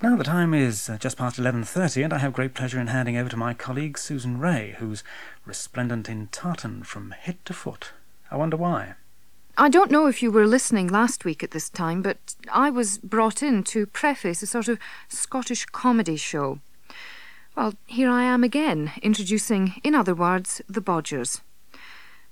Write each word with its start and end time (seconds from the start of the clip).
Now 0.00 0.14
the 0.14 0.22
time 0.22 0.54
is 0.54 0.88
uh, 0.88 0.96
just 0.96 1.16
past 1.16 1.40
11.30 1.40 2.04
and 2.04 2.12
I 2.12 2.18
have 2.18 2.32
great 2.32 2.54
pleasure 2.54 2.78
in 2.78 2.86
handing 2.86 3.16
over 3.16 3.28
to 3.30 3.36
my 3.36 3.52
colleague 3.52 3.98
Susan 3.98 4.38
Ray, 4.38 4.76
who's 4.78 5.02
resplendent 5.44 6.08
in 6.08 6.28
tartan 6.28 6.84
from 6.84 7.10
head 7.10 7.44
to 7.46 7.52
foot. 7.52 7.90
I 8.30 8.36
wonder 8.36 8.56
why. 8.56 8.94
I 9.56 9.68
don't 9.68 9.90
know 9.90 10.06
if 10.06 10.22
you 10.22 10.30
were 10.30 10.46
listening 10.46 10.86
last 10.86 11.24
week 11.24 11.42
at 11.42 11.50
this 11.50 11.68
time, 11.68 12.00
but 12.00 12.36
I 12.52 12.70
was 12.70 12.98
brought 12.98 13.42
in 13.42 13.64
to 13.64 13.86
preface 13.86 14.40
a 14.40 14.46
sort 14.46 14.68
of 14.68 14.78
Scottish 15.08 15.66
comedy 15.66 16.16
show. 16.16 16.60
Well, 17.56 17.74
here 17.86 18.08
I 18.08 18.22
am 18.22 18.44
again, 18.44 18.92
introducing, 19.02 19.80
in 19.82 19.96
other 19.96 20.14
words, 20.14 20.62
the 20.68 20.80
Bodgers. 20.80 21.40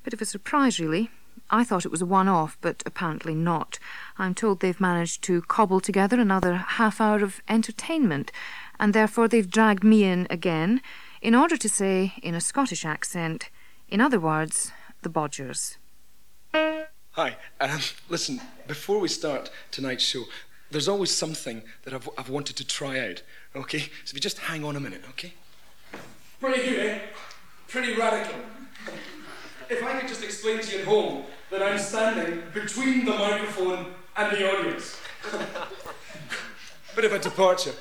Bit 0.05 0.15
of 0.15 0.23
a 0.23 0.25
surprise, 0.25 0.79
really. 0.79 1.11
I 1.51 1.65
thought 1.65 1.85
it 1.85 1.91
was 1.91 2.03
a 2.03 2.07
one 2.07 2.29
off, 2.29 2.59
but 2.61 2.83
apparently 2.85 3.35
not. 3.35 3.79
I'm 4.19 4.35
told 4.35 4.61
they've 4.61 4.81
managed 4.81 5.23
to 5.25 5.43
cobble 5.43 5.81
together 5.81 6.21
another 6.21 6.55
half 6.55 7.01
hour 7.01 7.23
of 7.23 7.41
entertainment, 7.49 8.33
and 8.81 8.93
therefore 8.93 9.29
they've 9.29 9.51
dragged 9.51 9.85
me 9.85 10.05
in 10.05 10.27
again 10.31 10.81
in 11.23 11.35
order 11.35 11.57
to 11.57 11.69
say, 11.69 12.15
in 12.23 12.35
a 12.35 12.41
Scottish 12.41 12.85
accent, 12.85 13.51
in 13.89 14.01
other 14.01 14.21
words, 14.21 14.73
the 15.03 15.09
Bodgers. 15.09 15.77
Hi. 16.53 17.37
Um, 17.61 17.81
listen, 18.09 18.41
before 18.67 18.99
we 18.99 19.09
start 19.09 19.51
tonight's 19.71 20.05
show, 20.05 20.25
there's 20.71 20.89
always 20.89 21.11
something 21.11 21.63
that 21.85 21.95
I've, 21.95 22.09
I've 22.19 22.29
wanted 22.29 22.57
to 22.57 22.67
try 22.67 22.99
out, 22.99 23.23
okay? 23.55 23.79
So 23.79 24.11
if 24.11 24.15
you 24.15 24.21
just 24.21 24.39
hang 24.39 24.65
on 24.65 24.77
a 24.77 24.81
minute, 24.81 25.03
okay? 25.11 25.33
Pretty 26.41 26.63
good, 26.69 26.87
eh? 26.87 26.99
Pretty 27.69 27.95
radical. 27.95 28.41
If 29.69 29.83
I 29.83 29.99
could 29.99 30.09
just 30.09 30.23
explain 30.23 30.61
to 30.61 30.73
you 30.73 30.79
at 30.81 30.85
home 30.87 31.25
that 31.51 31.63
I'm 31.63 31.79
standing 31.79 32.43
between 32.55 33.05
the 33.05 33.13
microphone 33.13 33.95
and 34.17 34.37
the 34.37 34.49
audience. 34.51 34.97
Bit 36.95 37.05
of 37.05 37.13
a 37.13 37.19
departure. 37.19 37.75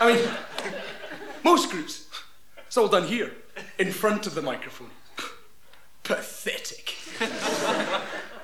I 0.00 0.12
mean, 0.12 0.28
most 1.42 1.70
groups, 1.70 2.08
it's 2.66 2.76
all 2.76 2.88
done 2.88 3.04
here, 3.04 3.32
in 3.78 3.90
front 3.90 4.26
of 4.26 4.34
the 4.34 4.42
microphone. 4.42 4.90
Pathetic. 6.02 6.94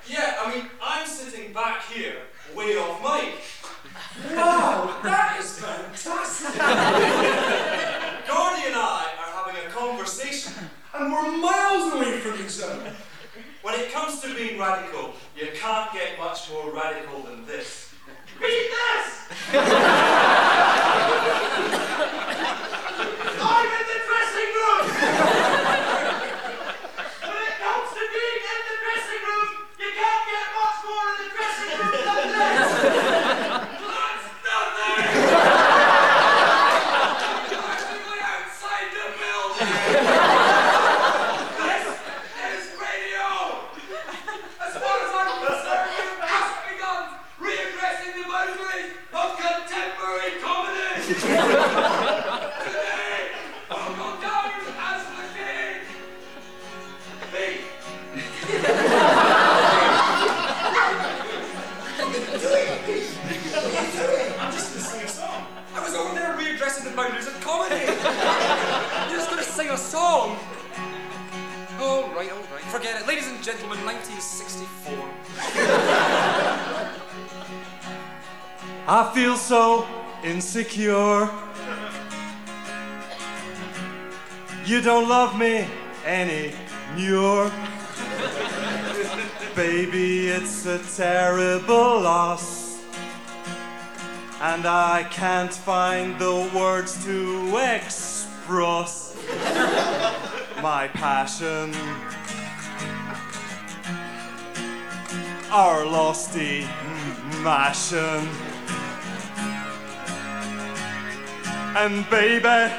Yeah, 0.08 0.36
I 0.40 0.54
mean, 0.54 0.70
I'm 0.82 1.06
sitting 1.06 1.52
back 1.52 1.82
here, 1.92 2.16
way 2.56 2.76
off 2.76 3.02
mic. 3.02 3.34
Wow, 4.34 5.00
that 5.02 5.38
is 5.38 5.58
fantastic. 5.58 6.54
Gordy 8.26 8.62
and 8.66 8.76
I 8.76 9.12
are 9.20 9.32
having 9.44 9.56
a 9.66 9.68
conversation. 9.70 10.52
And 10.94 11.12
we're 11.12 11.30
miles 11.36 11.92
from. 12.56 12.94
When 13.62 13.74
it 13.74 13.92
comes 13.92 14.20
to 14.20 14.34
being 14.34 14.58
radical, 14.58 15.12
you 15.36 15.48
can't 15.54 15.92
get 15.92 16.18
much 16.18 16.50
more 16.50 16.72
radical 16.72 17.20
than 17.22 17.44
this. 17.46 17.92
Read 18.40 18.70
this! 19.52 20.84
Baby, 89.54 90.28
it's 90.28 90.66
a 90.66 90.78
terrible 90.96 92.00
loss. 92.00 92.78
And 94.40 94.66
I 94.66 95.04
can't 95.10 95.52
find 95.52 96.18
the 96.18 96.48
words 96.54 97.04
to 97.04 97.56
express 97.56 99.16
my 100.62 100.88
passion. 100.94 101.74
Our 105.50 105.84
losty 105.84 106.68
mashing. 107.42 108.28
And 111.76 112.08
baby, 112.10 112.72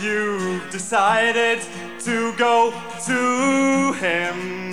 you 0.00 0.60
decided 0.70 1.60
to 2.00 2.36
go 2.36 2.72
to 3.06 3.92
him. 3.94 4.63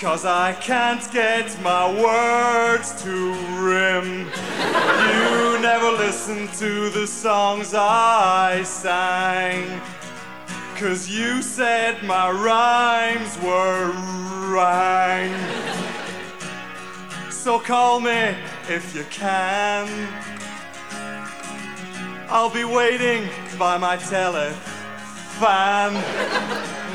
Cause 0.00 0.26
I 0.26 0.52
can't 0.52 1.10
get 1.10 1.58
my 1.62 1.90
words 1.90 3.02
to 3.02 3.32
rim. 3.58 4.26
You 4.28 5.58
never 5.62 5.90
listened 5.90 6.52
to 6.58 6.90
the 6.90 7.06
songs 7.06 7.72
I 7.74 8.62
sang. 8.64 9.80
Cause 10.76 11.08
you 11.08 11.40
said 11.40 12.02
my 12.02 12.30
rhymes 12.30 13.38
were 13.38 13.90
rang. 14.54 15.32
So 17.30 17.58
call 17.58 17.98
me 17.98 18.36
if 18.68 18.94
you 18.94 19.04
can. 19.04 19.88
I'll 22.28 22.50
be 22.50 22.64
waiting 22.64 23.30
by 23.58 23.78
my 23.78 23.96
telefan. 23.96 24.56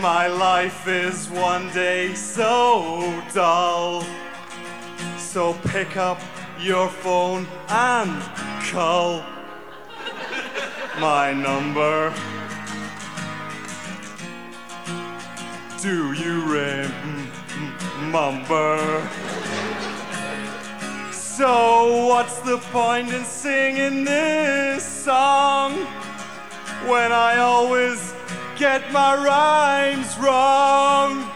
My 0.02 0.26
life 0.26 0.88
is 0.88 1.30
one 1.30 1.70
day 1.74 2.16
so 2.16 3.24
dull. 3.36 4.04
So 5.20 5.54
pick 5.66 5.96
up 5.96 6.20
your 6.60 6.90
phone 6.90 7.46
and 7.70 8.20
call 8.64 9.24
my 11.00 11.34
number. 11.34 12.12
Do 15.84 16.14
you 16.14 16.46
remember? 18.02 19.08
So, 21.12 22.08
what's 22.08 22.40
the 22.40 22.58
point 22.72 23.14
in 23.14 23.24
singing 23.24 24.04
this 24.04 24.84
song 24.84 25.74
when 26.88 27.12
I 27.12 27.38
always 27.38 28.16
get 28.62 28.92
my 28.92 29.16
rhymes 29.16 30.16
wrong? 30.20 31.28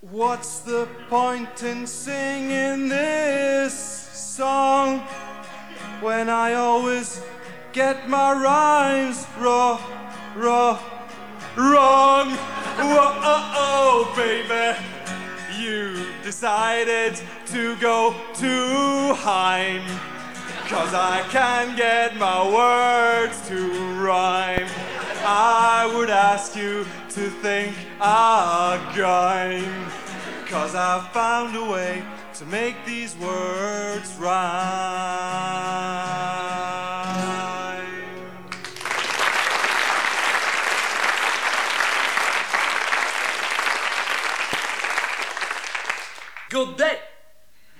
What's 0.00 0.60
the 0.60 0.86
point 1.08 1.64
in 1.64 1.88
singing 1.88 2.88
this 2.88 3.74
song 3.74 5.00
when 6.00 6.28
I 6.30 6.54
always 6.54 7.20
get 7.72 8.08
my 8.08 8.30
rhymes 8.32 9.26
raw, 9.40 9.72
raw, 10.36 10.80
wrong? 11.56 12.30
Whoa, 12.30 13.10
oh, 13.32 13.52
oh, 13.66 14.12
baby, 14.14 14.78
you 15.60 16.06
decided 16.22 17.20
to 17.46 17.76
go 17.76 18.14
to 18.34 19.14
Heim. 19.14 19.82
Cause 20.68 20.92
I 20.94 21.22
can't 21.30 21.76
get 21.76 22.16
my 22.16 22.42
words 22.44 23.40
to 23.48 23.68
rhyme. 24.02 24.68
I 25.24 25.92
would 25.94 26.10
ask 26.10 26.56
you 26.56 26.84
to 27.10 27.30
think 27.30 27.76
again. 28.00 29.64
Cause 30.46 30.74
I've 30.74 31.08
found 31.12 31.56
a 31.56 31.64
way 31.64 32.02
to 32.34 32.44
make 32.46 32.84
these 32.84 33.16
words 33.16 34.12
rhyme. 34.18 34.36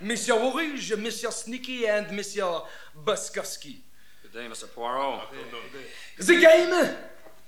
Monsieur 0.07 0.39
Rouge, 0.39 0.93
Monsieur 0.97 1.33
Sneaky, 1.33 1.87
and 1.89 2.13
Monsieur 2.13 2.63
Boskowski. 3.05 3.83
Good 4.23 4.33
day, 4.33 4.47
Mr. 4.49 4.73
Poirot. 4.73 5.21
The 6.19 6.41
game 6.41 6.95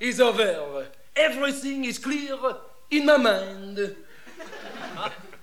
is 0.01 0.21
over. 0.21 0.89
Everything 1.15 1.85
is 1.85 1.99
clear 1.99 2.37
in 2.91 3.07
my 3.07 3.17
mind. 3.17 3.95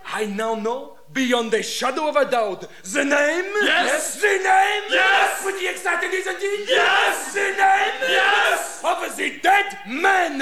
I 0.07 0.25
now 0.25 0.55
know, 0.55 0.97
beyond 1.13 1.53
a 1.53 1.63
shadow 1.63 2.09
of 2.09 2.17
a 2.17 2.29
doubt, 2.29 2.67
the 2.83 3.05
name. 3.05 3.51
Yes. 3.61 4.19
The 4.21 4.27
name. 4.27 4.83
Yes. 4.89 5.41
Pretty 5.41 5.67
exciting, 5.67 6.11
isn't 6.11 6.37
it? 6.37 6.69
Yes. 6.69 7.33
The 7.33 7.39
name. 7.39 7.93
Yes. 8.09 8.81
Of 8.83 9.17
the 9.17 9.39
dead 9.41 9.77
man. 9.87 10.41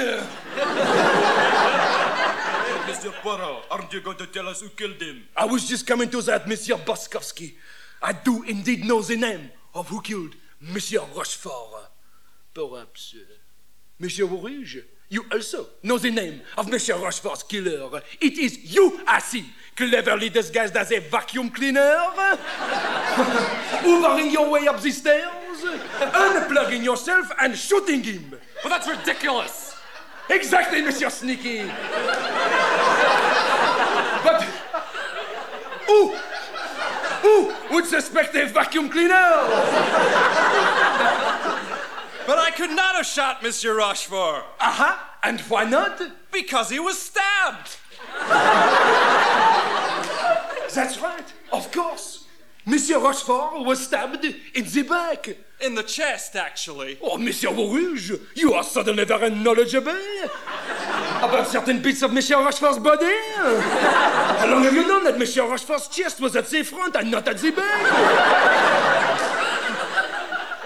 Mr. 3.04 3.12
Poirot, 3.20 3.64
aren't 3.70 3.92
you 3.92 4.00
going 4.00 4.16
to 4.16 4.26
tell 4.26 4.48
us 4.48 4.62
who 4.62 4.70
killed 4.70 5.00
him? 5.00 5.24
I 5.36 5.44
was 5.44 5.68
just 5.68 5.86
coming 5.86 6.08
to 6.08 6.22
that, 6.22 6.48
Monsieur 6.48 6.76
Boskowski. 6.76 7.52
I 8.02 8.14
do 8.14 8.42
indeed 8.44 8.86
know 8.86 9.02
the 9.02 9.16
name 9.16 9.50
of 9.74 9.88
who 9.88 10.00
killed 10.00 10.34
Monsieur 10.58 11.02
Rochefort. 11.14 11.90
Perhaps, 12.54 13.14
uh, 13.18 13.34
Monsieur 13.98 14.24
Rouge, 14.24 14.78
you 15.10 15.26
also 15.30 15.66
know 15.82 15.98
the 15.98 16.10
name 16.10 16.40
of 16.56 16.70
Monsieur 16.70 16.96
Rochefort's 16.96 17.42
killer. 17.42 18.00
It 18.22 18.38
is 18.38 18.74
you, 18.74 18.98
I 19.06 19.18
see, 19.18 19.44
cleverly 19.76 20.30
disguised 20.30 20.74
as 20.74 20.90
a 20.90 21.00
vacuum 21.00 21.50
cleaner, 21.50 21.80
hoovering 23.82 24.32
your 24.32 24.48
way 24.48 24.66
up 24.66 24.80
the 24.80 24.90
stairs, 24.90 25.28
unplugging 25.60 26.82
yourself, 26.82 27.30
and 27.38 27.54
shooting 27.54 28.02
him. 28.02 28.34
But 28.62 28.70
that's 28.70 28.88
ridiculous! 28.88 29.74
Exactly, 30.30 30.80
Monsieur 30.80 31.10
Sneaky. 31.10 31.64
but 34.24 34.42
who, 35.86 36.14
who 37.22 37.52
would 37.74 37.86
suspect 37.86 38.34
a 38.36 38.46
vacuum 38.46 38.88
cleaner? 38.88 39.14
But 42.26 42.38
I 42.38 42.50
could 42.56 42.70
not 42.70 42.96
have 42.96 43.04
shot 43.06 43.42
Monsieur 43.42 43.74
Rochefort 43.76 44.44
Uh-huh. 44.60 44.96
And 45.22 45.40
why 45.42 45.64
not? 45.64 46.00
because 46.32 46.68
he 46.70 46.80
was 46.80 46.98
stabbed. 47.00 47.76
That's 50.74 50.98
right. 51.00 51.32
Of 51.52 51.70
course. 51.70 52.24
Monsieur 52.66 52.98
Rochefort 52.98 53.64
was 53.64 53.84
stabbed 53.84 54.24
in 54.24 54.64
the 54.64 54.82
back. 54.82 55.28
In 55.60 55.74
the 55.76 55.82
chest, 55.84 56.34
actually. 56.34 56.98
Oh, 57.00 57.16
Monsieur 57.16 57.52
Rouge, 57.52 58.10
you 58.34 58.52
are 58.54 58.64
suddenly 58.64 59.04
very 59.04 59.30
knowledgeable 59.30 59.92
about 61.22 61.46
certain 61.48 61.80
bits 61.82 62.02
of 62.02 62.12
Monsieur 62.12 62.36
Rochefort's 62.42 62.78
body. 62.78 63.06
How 63.34 64.46
long 64.50 64.62
have 64.64 64.74
you 64.74 64.86
known 64.86 65.04
that 65.04 65.18
Monsieur 65.18 65.46
Rochefort's 65.48 65.88
chest 65.88 66.20
was 66.20 66.36
at 66.36 66.46
the 66.48 66.62
front 66.62 66.96
and 66.96 67.10
not 67.10 67.26
at 67.28 67.38
the 67.38 67.50
back? 67.50 67.82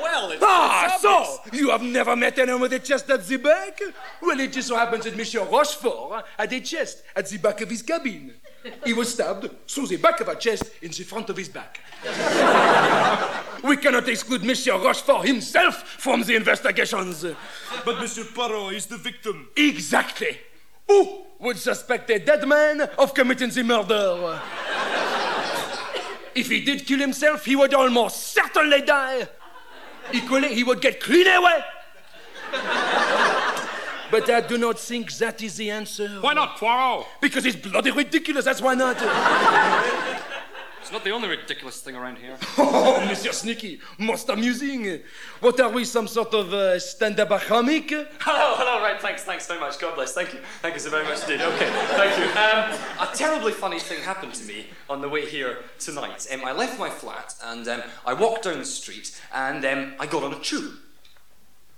Well, 0.01 0.31
it's, 0.33 0.43
Ah, 0.45 0.95
it's 0.95 1.03
so 1.03 1.41
you 1.53 1.71
have 1.71 1.83
never 1.83 2.17
met 2.17 2.39
anyone 2.39 2.61
with 2.63 2.73
a 2.73 2.79
chest 2.79 3.09
at 3.11 3.27
the 3.27 3.37
back? 3.37 3.81
Well, 4.23 4.39
it 4.41 4.53
just 4.53 4.69
so 4.69 4.77
happens 4.77 5.05
that 5.05 5.17
Monsieur 5.17 5.45
Rochefort 5.45 6.25
had 6.37 6.53
a 6.53 6.61
chest 6.61 7.03
at 7.15 7.29
the 7.29 7.39
back 7.39 7.61
of 7.61 7.71
his 7.71 7.83
cabin. 7.83 8.35
He 8.85 8.93
was 8.93 9.13
stabbed 9.13 9.49
through 9.69 9.87
the 9.87 9.97
back 9.97 10.21
of 10.21 10.29
a 10.29 10.35
chest 10.35 10.65
in 10.83 10.91
the 10.91 11.05
front 11.05 11.31
of 11.31 11.37
his 11.37 11.49
back. 11.49 11.79
We 13.65 13.77
cannot 13.77 14.09
exclude 14.09 14.45
Monsieur 14.45 14.79
Rochefort 14.79 15.27
himself 15.27 15.83
from 15.83 16.23
the 16.23 16.37
investigations. 16.37 17.25
But 17.85 17.99
Monsieur 17.99 18.25
Poirot 18.25 18.75
is 18.75 18.87
the 18.87 18.97
victim. 18.97 19.49
Exactly. 19.57 20.39
Who 20.87 21.25
would 21.41 21.59
suspect 21.59 22.11
a 22.11 22.19
dead 22.19 22.47
man 22.47 22.81
of 22.99 23.15
committing 23.15 23.51
the 23.51 23.63
murder? 23.63 24.41
if 26.35 26.49
he 26.49 26.61
did 26.61 26.87
kill 26.87 27.01
himself, 27.01 27.45
he 27.45 27.57
would 27.57 27.75
almost 27.75 28.29
certainly 28.33 28.83
die. 28.83 29.29
Equally, 30.13 30.55
he 30.55 30.65
would 30.65 30.81
get 30.81 31.01
clean 31.01 31.27
away. 31.27 31.65
but 34.11 34.31
I 34.31 34.41
do 34.41 34.57
not 34.57 34.79
think 34.79 35.13
that 35.15 35.43
is 35.43 35.57
the 35.57 35.71
answer. 35.71 36.09
Why 36.21 36.33
not, 36.33 36.57
Poirot? 36.57 37.07
Because 37.21 37.45
it's 37.45 37.57
bloody 37.57 37.91
ridiculous, 37.91 38.45
that's 38.45 38.63
why 38.63 38.75
not. 38.75 38.97
It's 40.89 40.93
not 40.95 41.05
the 41.05 41.11
only 41.11 41.29
ridiculous 41.29 41.83
thing 41.83 41.97
around 41.97 42.17
here. 42.17 42.35
oh, 42.57 43.05
Monsieur 43.07 43.31
Sneaky, 43.31 43.79
most 43.99 44.27
amusing. 44.31 45.01
What 45.41 45.61
are 45.61 45.69
we, 45.69 45.85
some 45.85 46.09
sort 46.09 46.33
of 46.33 46.55
uh, 46.55 46.79
stand-up 46.79 47.29
comic? 47.43 47.91
Hello, 47.91 48.55
hello, 48.57 48.81
right, 48.81 48.99
thanks, 48.99 49.23
thanks 49.23 49.47
very 49.47 49.61
much. 49.61 49.79
God 49.79 49.97
bless, 49.97 50.15
thank 50.15 50.33
you. 50.33 50.41
Thank 50.63 50.73
you 50.77 50.81
so 50.81 50.89
very 50.89 51.05
much 51.05 51.21
indeed. 51.25 51.43
Okay, 51.43 51.71
thank 51.89 52.17
you. 52.17 52.25
Um, 52.41 53.07
a 53.07 53.15
terribly 53.15 53.53
funny 53.53 53.79
thing 53.79 54.03
happened 54.03 54.33
to 54.33 54.45
me 54.47 54.69
on 54.89 55.03
the 55.03 55.11
way 55.11 55.29
here 55.29 55.59
tonight. 55.79 56.27
Um, 56.33 56.43
I 56.43 56.53
left 56.53 56.79
my 56.79 56.89
flat 56.89 57.35
and 57.45 57.69
um, 57.69 57.83
I 58.07 58.15
walked 58.15 58.45
down 58.45 58.59
the 58.59 58.65
street 58.65 59.21
and 59.35 59.63
um, 59.67 59.95
I 60.01 60.07
got 60.07 60.23
on 60.23 60.33
a 60.33 60.41
tube. 60.41 60.73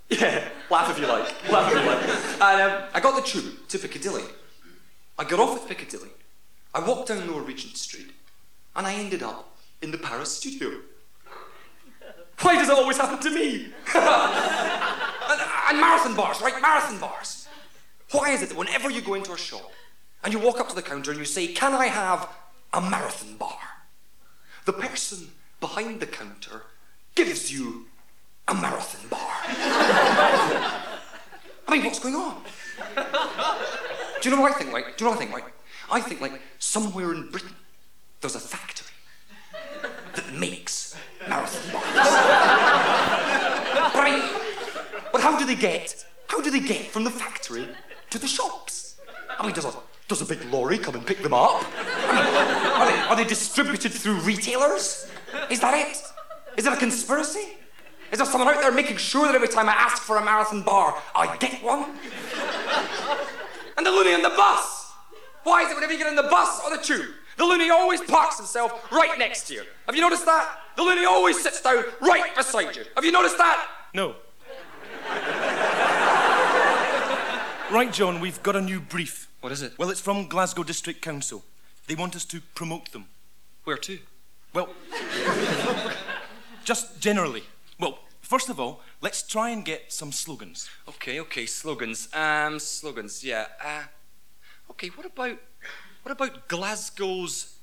Yeah, 0.09 0.49
laugh 0.71 0.89
if 0.89 1.01
you 1.01 1.09
like. 1.09 1.51
Laugh 1.51 1.73
if 1.73 1.83
you 1.83 1.85
like. 1.85 2.41
And 2.41 2.63
um, 2.63 2.83
I 2.95 3.01
got 3.01 3.17
the 3.17 3.29
tube 3.29 3.67
to 3.71 3.79
Piccadilly. 3.81 4.23
I 5.19 5.25
got 5.25 5.41
off 5.41 5.61
at 5.61 5.69
Piccadilly. 5.69 6.11
I 6.73 6.87
walked 6.87 7.09
down 7.09 7.29
Lower 7.29 7.43
Regent 7.43 7.77
Street 7.77 8.13
and 8.77 8.87
I 8.87 8.95
ended 8.95 9.23
up 9.23 9.57
in 9.83 9.91
the 9.91 9.99
Paris 9.99 10.37
studio. 10.37 10.81
Why 12.41 12.55
does 12.55 12.69
it 12.69 12.75
always 12.75 12.97
happen 12.97 13.19
to 13.21 13.31
me? 13.31 13.65
and, 13.95 15.41
and 15.69 15.81
marathon 15.81 16.17
bars, 16.17 16.41
right? 16.41 16.61
Marathon 16.61 16.99
bars. 16.99 17.49
Why 18.13 18.31
is 18.31 18.43
it 18.43 18.49
that 18.49 18.59
whenever 18.59 18.91
you 18.91 19.01
go 19.03 19.15
into 19.15 19.33
a 19.33 19.39
shop 19.39 19.71
and 20.25 20.33
you 20.33 20.39
walk 20.39 20.59
up 20.59 20.69
to 20.71 20.75
the 20.75 20.83
counter 20.83 21.11
and 21.11 21.21
you 21.21 21.27
say, 21.27 21.49
Can 21.49 21.75
I 21.75 21.87
have 21.87 22.29
a 22.73 22.81
marathon 22.81 23.37
bar? 23.37 23.59
The 24.65 24.73
person 24.73 25.33
behind 25.61 26.01
the 26.01 26.07
counter 26.07 26.63
gives 27.15 27.53
you 27.53 27.87
a 28.49 28.55
marathon 28.55 29.09
bar. 29.09 29.19
I 31.69 31.73
mean, 31.77 31.85
what's 31.85 31.99
going 31.99 32.15
on? 32.15 32.43
Do 34.21 34.29
you 34.29 34.35
know 34.35 34.43
what 34.43 34.55
I 34.55 34.59
think, 34.59 34.73
right? 34.73 34.85
Do 34.97 35.05
you 35.05 35.11
know 35.11 35.17
what 35.17 35.23
I 35.23 35.25
think, 35.25 35.33
right? 35.33 35.45
I 35.91 36.01
think, 36.01 36.21
like, 36.21 36.41
somewhere 36.59 37.13
in 37.13 37.31
Britain, 37.31 37.55
there's 38.21 38.35
a 38.35 38.41
factory 38.41 38.87
that 40.15 40.33
makes 40.35 40.97
marathon 41.29 41.73
bars. 41.73 41.85
but 41.95 42.03
I 43.97 44.11
mean, 44.11 44.23
but 45.13 45.21
how 45.21 45.39
do 45.39 45.47
they 45.47 45.55
get? 45.55 46.05
How 46.29 46.41
do 46.41 46.51
they 46.51 46.61
get 46.61 46.91
from 46.91 47.05
the 47.05 47.11
factory 47.11 47.69
to 48.11 48.19
the 48.19 48.27
shops? 48.29 48.97
I 49.39 49.45
mean, 49.45 49.55
does 49.55 49.65
a 49.65 49.73
does 50.09 50.21
a 50.21 50.27
big 50.27 50.45
lorry 50.51 50.77
come 50.77 50.97
and 50.97 51.07
pick 51.07 51.23
them 51.23 51.33
up? 51.33 51.65
I 51.79 52.15
mean, 52.15 52.27
are 52.73 52.87
they, 52.87 52.99
are 53.11 53.17
they 53.17 53.25
distributed 53.25 53.93
through 53.93 54.19
retailers? 54.21 55.07
Is 55.49 55.61
that 55.61 55.75
it? 55.75 56.03
Is 56.59 56.67
it 56.67 56.73
a 56.73 56.77
conspiracy? 56.77 57.57
Is 58.11 58.19
there 58.19 58.27
someone 58.27 58.53
out 58.53 58.61
there 58.61 58.73
making 58.73 58.97
sure 58.97 59.27
that 59.27 59.37
every 59.37 59.47
time 59.47 59.69
I 59.69 59.73
ask 59.73 60.03
for 60.03 60.17
a 60.17 60.25
marathon 60.25 60.63
bar, 60.63 61.01
I 61.15 61.37
get 61.37 61.63
one? 61.63 61.85
And 63.77 63.87
the 63.87 63.91
loony 63.91 64.15
on 64.15 64.23
the 64.23 64.31
bus. 64.31 64.91
Why 65.45 65.63
is 65.63 65.71
it 65.71 65.75
whenever 65.75 65.93
you 65.93 65.99
get 65.99 66.09
in 66.09 66.17
the 66.17 66.25
bus 66.25 66.61
or 66.65 66.77
the 66.77 66.83
tube, 66.83 67.07
the 67.41 67.47
loony 67.47 67.71
always 67.71 68.03
parks 68.03 68.37
himself 68.37 68.93
right 68.93 69.19
next 69.19 69.49
to 69.49 69.55
you? 69.55 69.63
Have 69.87 69.95
you 69.97 70.03
noticed 70.03 70.27
that? 70.27 70.59
The 70.77 70.83
loony 70.83 71.07
always 71.07 71.43
sits 71.43 71.63
down 71.63 71.85
right 72.03 72.37
beside 72.37 72.77
you. 72.77 72.85
Have 72.95 73.03
you 73.03 73.13
noticed 73.13 73.39
that? 73.39 73.67
No. 73.95 74.17
right, 77.73 77.91
John, 77.91 78.21
we've 78.21 78.43
got 78.43 78.57
a 78.57 78.61
new 78.61 78.79
brief. 78.79 79.31
What 79.41 79.53
is 79.53 79.63
it? 79.63 79.73
Well, 79.79 79.89
it's 79.89 80.03
from 80.03 80.29
Glasgow 80.29 80.65
District 80.65 81.01
Council. 81.01 81.43
They 81.87 81.95
want 81.95 82.15
us 82.15 82.27
to 82.27 82.43
promote 82.55 82.93
them. 82.93 83.07
Where 83.65 83.79
to? 83.79 83.99
Well, 84.53 84.69
just 86.63 87.01
generally. 87.01 87.45
Well, 87.79 88.01
first 88.21 88.51
of 88.51 88.61
all, 88.61 88.83
let's 89.01 89.23
try 89.23 89.49
and 89.49 89.65
get 89.65 89.91
some 89.91 90.13
slogans. 90.13 90.69
Okay, 90.87 91.19
okay, 91.21 91.47
slogans. 91.47 92.11
Um, 92.13 92.59
slogans, 92.59 93.25
yeah. 93.25 93.47
Uh, 93.65 93.85
okay, 94.73 94.89
what 94.89 95.07
about 95.07 95.39
what 96.03 96.13
about 96.13 96.49
Glasgow's 96.49 97.57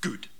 good? 0.00 0.28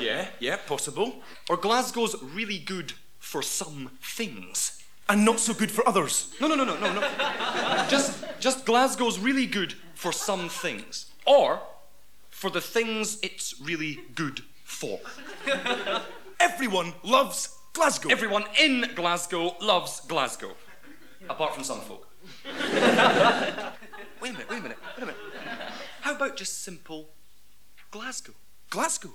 Yeah, 0.00 0.26
yeah, 0.40 0.56
possible. 0.66 1.22
Or 1.48 1.56
Glasgow's 1.56 2.20
really 2.22 2.58
good 2.58 2.94
for 3.18 3.42
some 3.42 3.90
things? 4.02 4.82
And 5.08 5.24
not 5.24 5.38
so 5.38 5.54
good 5.54 5.70
for 5.70 5.86
others. 5.86 6.34
No, 6.40 6.48
no, 6.48 6.54
no, 6.56 6.64
no, 6.64 6.74
no, 6.78 6.92
no. 6.92 7.86
just, 7.88 8.24
just 8.40 8.64
Glasgow's 8.64 9.18
really 9.18 9.46
good 9.46 9.74
for 9.94 10.12
some 10.12 10.48
things, 10.48 11.12
or 11.26 11.60
for 12.30 12.50
the 12.50 12.60
things 12.60 13.18
it's 13.22 13.60
really 13.60 14.00
good 14.14 14.42
for. 14.64 14.98
Everyone 16.40 16.94
loves 17.04 17.56
Glasgow. 17.72 18.08
Everyone 18.10 18.44
in 18.60 18.86
Glasgow 18.94 19.54
loves 19.60 20.00
Glasgow, 20.00 20.56
apart 21.28 21.54
from 21.54 21.64
some 21.64 21.80
folk. 21.80 22.08
wait 24.20 24.30
a 24.30 24.32
minute, 24.32 24.50
wait 24.50 24.58
a 24.58 24.62
minute, 24.62 24.78
wait 24.96 25.02
a 25.02 25.06
minute. 25.06 25.16
How 26.00 26.14
about 26.16 26.30
just 26.42 26.64
simple 26.64 27.08
Glasgow? 27.92 28.32
Glasgow. 28.68 29.12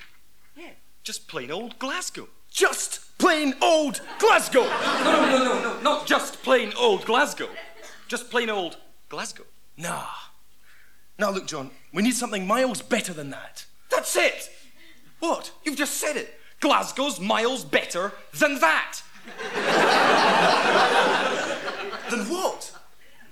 Yeah, 0.55 0.69
just 1.03 1.27
plain 1.27 1.51
old 1.51 1.77
Glasgow. 1.77 2.29
Just 2.49 3.17
plain 3.17 3.53
old 3.61 3.99
Glasgow. 4.17 4.63
No, 5.03 5.25
no, 5.25 5.37
no, 5.37 5.43
no, 5.43 5.61
no, 5.61 5.81
not 5.81 6.07
just 6.07 6.41
plain 6.41 6.71
old 6.77 7.03
Glasgow. 7.03 7.49
Just 8.07 8.31
plain 8.31 8.49
old 8.49 8.77
Glasgow. 9.09 9.43
Nah. 9.75 10.05
Now, 11.19 11.31
look, 11.31 11.47
John, 11.47 11.71
we 11.91 12.01
need 12.01 12.15
something 12.15 12.47
miles 12.47 12.81
better 12.81 13.11
than 13.11 13.29
that. 13.31 13.65
That's 13.91 14.15
it! 14.15 14.49
What? 15.19 15.51
You've 15.65 15.75
just 15.75 15.95
said 15.95 16.15
it. 16.15 16.33
Glasgow's 16.61 17.19
miles 17.19 17.65
better 17.65 18.13
than 18.39 18.61
that. 18.61 19.01
Then 22.09 22.29
what? 22.29 22.71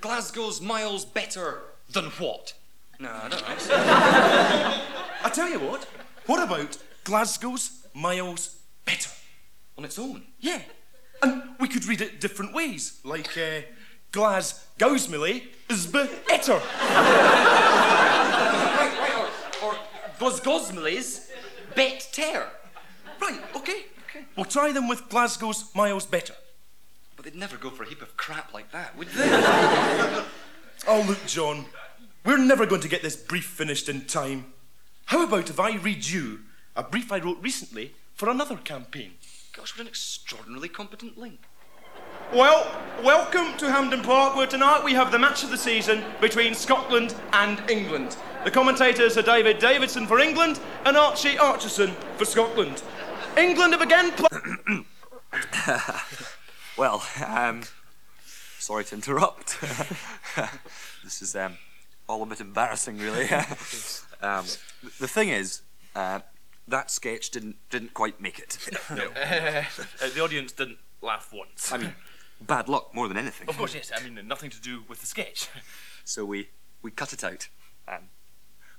Glasgow's 0.01 0.59
miles 0.59 1.05
better 1.05 1.61
than 1.89 2.07
what? 2.19 2.55
No, 2.99 3.09
I 3.09 3.29
don't 3.29 3.41
know. 3.41 3.55
I 5.23 5.31
tell 5.33 5.49
you 5.49 5.59
what. 5.59 5.85
What 6.25 6.41
about 6.41 6.77
Glasgow's 7.03 7.85
miles 7.93 8.57
better? 8.85 9.09
On 9.77 9.83
its 9.83 9.99
own. 9.99 10.23
Yeah. 10.39 10.61
And 11.21 11.43
we 11.59 11.67
could 11.67 11.85
read 11.85 12.01
it 12.01 12.21
different 12.21 12.53
ways, 12.53 12.99
like 13.03 13.37
uh, 13.37 13.61
Glasgow's 14.11 15.09
is 15.69 15.87
better. 15.87 16.53
Right, 16.53 16.61
right, 18.99 19.31
or, 19.61 19.67
or 19.67 19.75
Glasgow's 20.19 21.29
bet 21.75 22.07
tear. 22.11 22.47
Right, 23.21 23.41
okay. 23.55 23.85
We'll 24.35 24.45
try 24.45 24.71
them 24.71 24.87
with 24.87 25.09
Glasgow's 25.09 25.73
miles 25.75 26.05
better. 26.05 26.35
But 27.15 27.25
they'd 27.25 27.35
never 27.35 27.57
go 27.57 27.69
for 27.69 27.83
a 27.83 27.89
heap 27.89 28.01
of 28.01 28.15
crap 28.17 28.53
like 28.53 28.71
that, 28.71 28.97
would 28.97 29.09
they? 29.09 30.23
Oh, 30.87 31.03
look, 31.07 31.25
John, 31.25 31.65
we're 32.25 32.37
never 32.37 32.65
going 32.65 32.81
to 32.81 32.87
get 32.87 33.03
this 33.03 33.15
brief 33.15 33.45
finished 33.45 33.87
in 33.87 34.05
time. 34.05 34.45
How 35.05 35.23
about 35.23 35.49
if 35.49 35.59
I 35.59 35.75
read 35.77 36.07
you 36.07 36.39
a 36.75 36.83
brief 36.83 37.11
I 37.11 37.19
wrote 37.19 37.37
recently 37.41 37.93
for 38.15 38.29
another 38.29 38.57
campaign? 38.57 39.11
Gosh, 39.55 39.75
what 39.75 39.81
an 39.81 39.87
extraordinarily 39.87 40.67
competent 40.67 41.17
link. 41.17 41.39
Well, 42.33 42.69
welcome 43.03 43.55
to 43.57 43.71
Hampden 43.71 44.01
Park, 44.01 44.35
where 44.35 44.47
tonight 44.47 44.83
we 44.83 44.93
have 44.93 45.11
the 45.11 45.19
match 45.19 45.43
of 45.43 45.51
the 45.51 45.57
season 45.57 46.03
between 46.19 46.55
Scotland 46.55 47.13
and 47.31 47.61
England. 47.69 48.17
The 48.43 48.51
commentators 48.51 49.17
are 49.17 49.21
David 49.21 49.59
Davidson 49.59 50.07
for 50.07 50.19
England 50.19 50.59
and 50.85 50.97
Archie 50.97 51.35
Archerson 51.35 51.93
for 52.17 52.25
Scotland. 52.25 52.81
England 53.37 53.73
have 53.73 53.81
again 53.81 54.11
played. 54.11 54.85
Well, 56.77 57.05
um, 57.25 57.61
sorry 58.59 58.83
to 58.83 58.95
interrupt. 58.95 59.61
this 61.05 61.21
is 61.21 61.33
um, 61.33 61.57
all 62.07 62.23
a 62.23 62.25
bit 62.25 62.41
embarrassing, 62.41 62.97
really. 62.97 63.25
um, 64.21 64.45
the 64.99 65.07
thing 65.07 65.29
is, 65.29 65.61
uh, 65.95 66.19
that 66.67 66.89
sketch 66.89 67.29
didn't 67.29 67.57
didn't 67.69 67.93
quite 67.93 68.19
make 68.19 68.39
it. 68.39 68.57
Uh, 68.89 70.09
the 70.13 70.21
audience 70.21 70.51
didn't 70.51 70.77
laugh 71.01 71.31
once. 71.33 71.71
I 71.71 71.77
mean, 71.77 71.95
bad 72.41 72.67
luck 72.69 72.93
more 72.93 73.07
than 73.07 73.17
anything. 73.17 73.47
of 73.49 73.57
course, 73.57 73.73
yes. 73.73 73.91
I 73.95 74.07
mean, 74.07 74.27
nothing 74.27 74.49
to 74.49 74.61
do 74.61 74.83
with 74.87 75.01
the 75.01 75.07
sketch. 75.07 75.49
So 76.03 76.25
we 76.25 76.49
we 76.81 76.91
cut 76.91 77.13
it 77.13 77.23
out. 77.23 77.47
Um, 77.87 78.09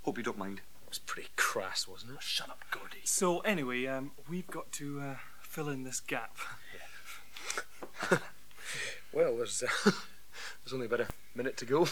hope 0.03 0.19
you 0.19 0.25
don't 0.25 0.39
mind. 0.39 0.59
It 0.85 0.89
was 0.89 0.99
pretty 0.99 1.29
crass, 1.37 1.89
wasn't 1.89 2.13
it? 2.13 2.23
Shut 2.23 2.49
up, 2.49 2.63
Gordy. 2.71 3.01
So 3.05 3.41
anyway, 3.41 3.87
um, 3.87 4.13
we've 4.29 4.47
got 4.47 4.71
to 4.73 5.01
uh, 5.01 5.15
fill 5.41 5.69
in 5.69 5.85
this 5.85 6.01
gap. 6.01 6.37
Well, 9.17 9.37
there's, 9.39 9.63
uh, 9.63 9.69
there's 9.85 10.75
only 10.75 10.85
about 10.85 11.01
a 11.01 11.09
minute 11.35 11.57
to 11.57 11.65
go. 11.65 11.89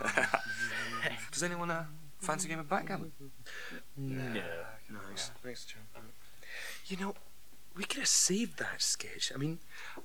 Does 1.32 1.42
anyone 1.42 1.70
uh, 1.70 1.84
fancy 2.18 2.48
a 2.48 2.50
game 2.50 2.60
of 2.60 2.68
backgammon? 2.68 3.12
Yeah. 3.96 4.42
Nice. 5.08 5.30
Thanks, 5.42 5.64
John. 5.64 5.82
You 6.86 6.96
know, 6.96 7.14
we 7.76 7.84
could 7.84 7.98
have 7.98 8.08
saved 8.08 8.58
that 8.58 8.82
sketch. 8.82 9.32
I 9.34 9.38
mean, 9.38 9.58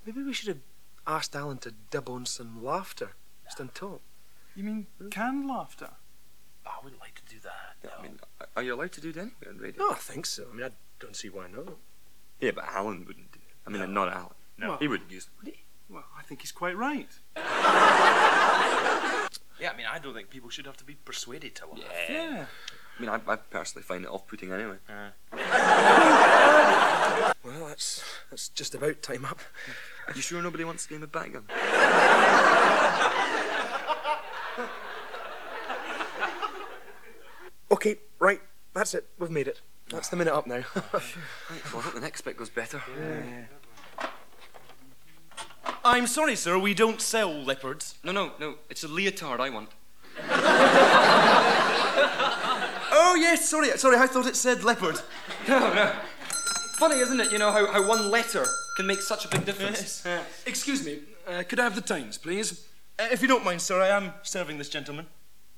maybe 0.06 0.22
we 0.24 0.34
should 0.34 0.50
have 0.50 0.60
asked 1.08 1.36
Alan 1.36 1.58
to 1.60 1.74
dub 1.90 2.10
on 2.10 2.26
some 2.26 2.64
laughter 2.64 3.12
just 3.44 3.60
on 3.60 3.70
top. 3.70 4.02
You 4.56 4.64
mean 4.64 4.88
canned 5.12 5.48
laughter? 5.48 5.90
I 6.66 6.78
wouldn't 6.84 7.02
like 7.02 7.16
to 7.16 7.34
do 7.34 7.40
that. 7.44 7.76
Yeah, 7.84 7.90
I 8.00 8.02
mean, 8.02 8.20
are 8.56 8.64
you 8.64 8.74
allowed 8.74 8.92
to 8.94 9.02
do 9.02 9.10
it 9.10 9.18
anyway 9.18 9.34
on 9.50 9.58
radio? 9.58 9.84
No, 9.84 9.92
I 9.92 9.96
think 9.96 10.26
so. 10.26 10.46
I 10.52 10.56
mean, 10.56 10.66
I 10.66 10.70
don't 11.00 11.16
see 11.16 11.30
why 11.30 11.48
not. 11.48 11.76
Yeah, 12.40 12.52
but 12.52 12.66
Alan 12.66 13.06
wouldn't 13.06 13.32
do 13.32 13.40
it. 13.40 13.56
I 13.68 13.70
mean, 13.70 13.94
not 13.94 14.12
Alan. 14.12 14.34
No. 14.58 14.78
He 14.78 14.88
wouldn't 14.88 15.12
use 15.12 15.26
it, 15.26 15.32
would 15.38 15.54
he? 15.54 15.62
Well, 15.90 16.06
I 16.18 16.24
think 16.24 16.42
he's 16.42 16.52
quite 16.52 16.78
right. 16.78 17.10
Yeah, 19.60 19.72
I 19.72 19.76
mean, 19.78 19.86
I 19.90 20.00
don't 20.00 20.14
think 20.14 20.30
people 20.30 20.50
should 20.50 20.66
have 20.66 20.78
to 20.78 20.84
be 20.84 20.96
persuaded 20.96 21.56
to 21.56 21.68
laugh. 21.68 21.82
Yeah. 22.10 22.46
I 22.98 23.02
mean, 23.02 23.10
I, 23.10 23.20
I 23.28 23.36
personally 23.36 23.84
find 23.84 24.04
it 24.04 24.10
off-putting 24.10 24.52
anyway. 24.52 24.78
Uh. 24.90 25.10
Well, 27.44 27.68
that's 27.68 28.04
that's 28.30 28.50
just 28.50 28.74
about 28.74 29.02
time 29.02 29.26
up. 29.26 29.40
Are 30.08 30.14
you 30.16 30.22
sure 30.22 30.42
nobody 30.42 30.64
wants 30.64 30.86
a 30.86 30.90
game 30.90 31.04
of 31.04 31.12
backgammon? 31.12 31.46
Okay, 37.72 37.98
right. 38.20 38.42
That's 38.74 38.94
it. 38.94 39.08
We've 39.20 39.30
made 39.32 39.48
it. 39.48 39.62
That's 39.90 40.10
the 40.10 40.16
minute 40.16 40.34
up 40.34 40.48
now. 40.48 40.64
Right, 40.94 41.72
well, 41.72 41.80
I 41.80 41.82
hope 41.82 41.94
the 41.94 42.00
next 42.00 42.22
bit 42.22 42.38
goes 42.38 42.50
better. 42.50 42.82
I'm 45.86 46.08
sorry, 46.08 46.36
sir. 46.36 46.58
We 46.58 46.74
don't 46.74 47.00
sell 47.00 47.32
leopards. 47.32 47.94
No, 48.04 48.12
no, 48.12 48.32
no. 48.40 48.56
It's 48.72 48.84
a 48.84 48.88
leotard 48.88 49.40
I 49.40 49.50
want. 49.52 49.70
Oh 52.98 53.14
yes, 53.16 53.48
sorry, 53.50 53.70
sorry. 53.78 53.98
I 53.98 54.08
thought 54.08 54.26
it 54.26 54.36
said 54.36 54.64
leopard. 54.64 55.00
No, 55.48 55.74
no. 55.74 55.92
Funny, 56.78 56.96
isn't 57.00 57.20
it? 57.20 57.32
You 57.32 57.38
know 57.38 57.52
how, 57.52 57.72
how 57.72 57.88
one 57.88 58.10
letter 58.10 58.46
can 58.78 58.88
make 58.88 59.02
such 59.02 59.26
a 59.26 59.28
big 59.28 59.46
difference. 59.46 60.02
Yeah. 60.06 60.24
Excuse 60.46 60.84
me. 60.86 61.00
Uh, 61.28 61.44
could 61.44 61.60
I 61.60 61.64
have 61.64 61.76
the 61.76 61.82
Times, 61.82 62.18
please? 62.18 62.68
Uh, 62.98 63.08
if 63.12 63.22
you 63.22 63.28
don't 63.28 63.46
mind, 63.46 63.62
sir, 63.62 63.82
I 63.82 63.90
am 63.90 64.14
serving 64.24 64.58
this 64.58 64.70
gentleman. 64.70 65.06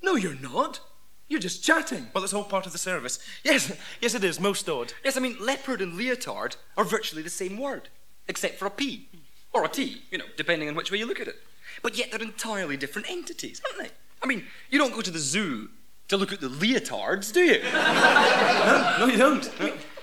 No, 0.03 0.15
you're 0.15 0.35
not. 0.35 0.79
You're 1.27 1.39
just 1.39 1.63
chatting. 1.63 2.07
Well, 2.13 2.23
it's 2.23 2.33
all 2.33 2.43
part 2.43 2.65
of 2.65 2.71
the 2.73 2.77
service. 2.77 3.19
Yes, 3.43 3.71
yes, 4.01 4.13
it 4.13 4.23
is. 4.23 4.39
Most 4.39 4.67
odd. 4.67 4.93
Yes, 5.03 5.15
I 5.15 5.19
mean, 5.19 5.37
leopard 5.39 5.81
and 5.81 5.93
leotard 5.93 6.55
are 6.75 6.83
virtually 6.85 7.21
the 7.21 7.29
same 7.29 7.57
word, 7.57 7.89
except 8.27 8.57
for 8.59 8.65
a 8.65 8.71
P. 8.71 9.07
Or 9.53 9.63
a 9.65 9.67
T, 9.69 10.03
you 10.11 10.17
know, 10.17 10.25
depending 10.35 10.69
on 10.69 10.75
which 10.75 10.91
way 10.91 10.97
you 10.97 11.05
look 11.05 11.19
at 11.19 11.27
it. 11.27 11.35
But 11.81 11.97
yet 11.97 12.11
they're 12.11 12.21
entirely 12.21 12.77
different 12.77 13.09
entities, 13.09 13.61
aren't 13.65 13.87
they? 13.89 13.95
I 14.21 14.27
mean, 14.27 14.45
you 14.69 14.79
don't 14.79 14.93
go 14.93 15.01
to 15.01 15.11
the 15.11 15.19
zoo 15.19 15.69
to 16.07 16.17
look 16.17 16.31
at 16.33 16.41
the 16.41 16.49
leotards, 16.49 17.31
do 17.33 17.41
you? 17.41 17.61
No, 18.99 19.05
you 19.05 19.17
don't. 19.17 19.49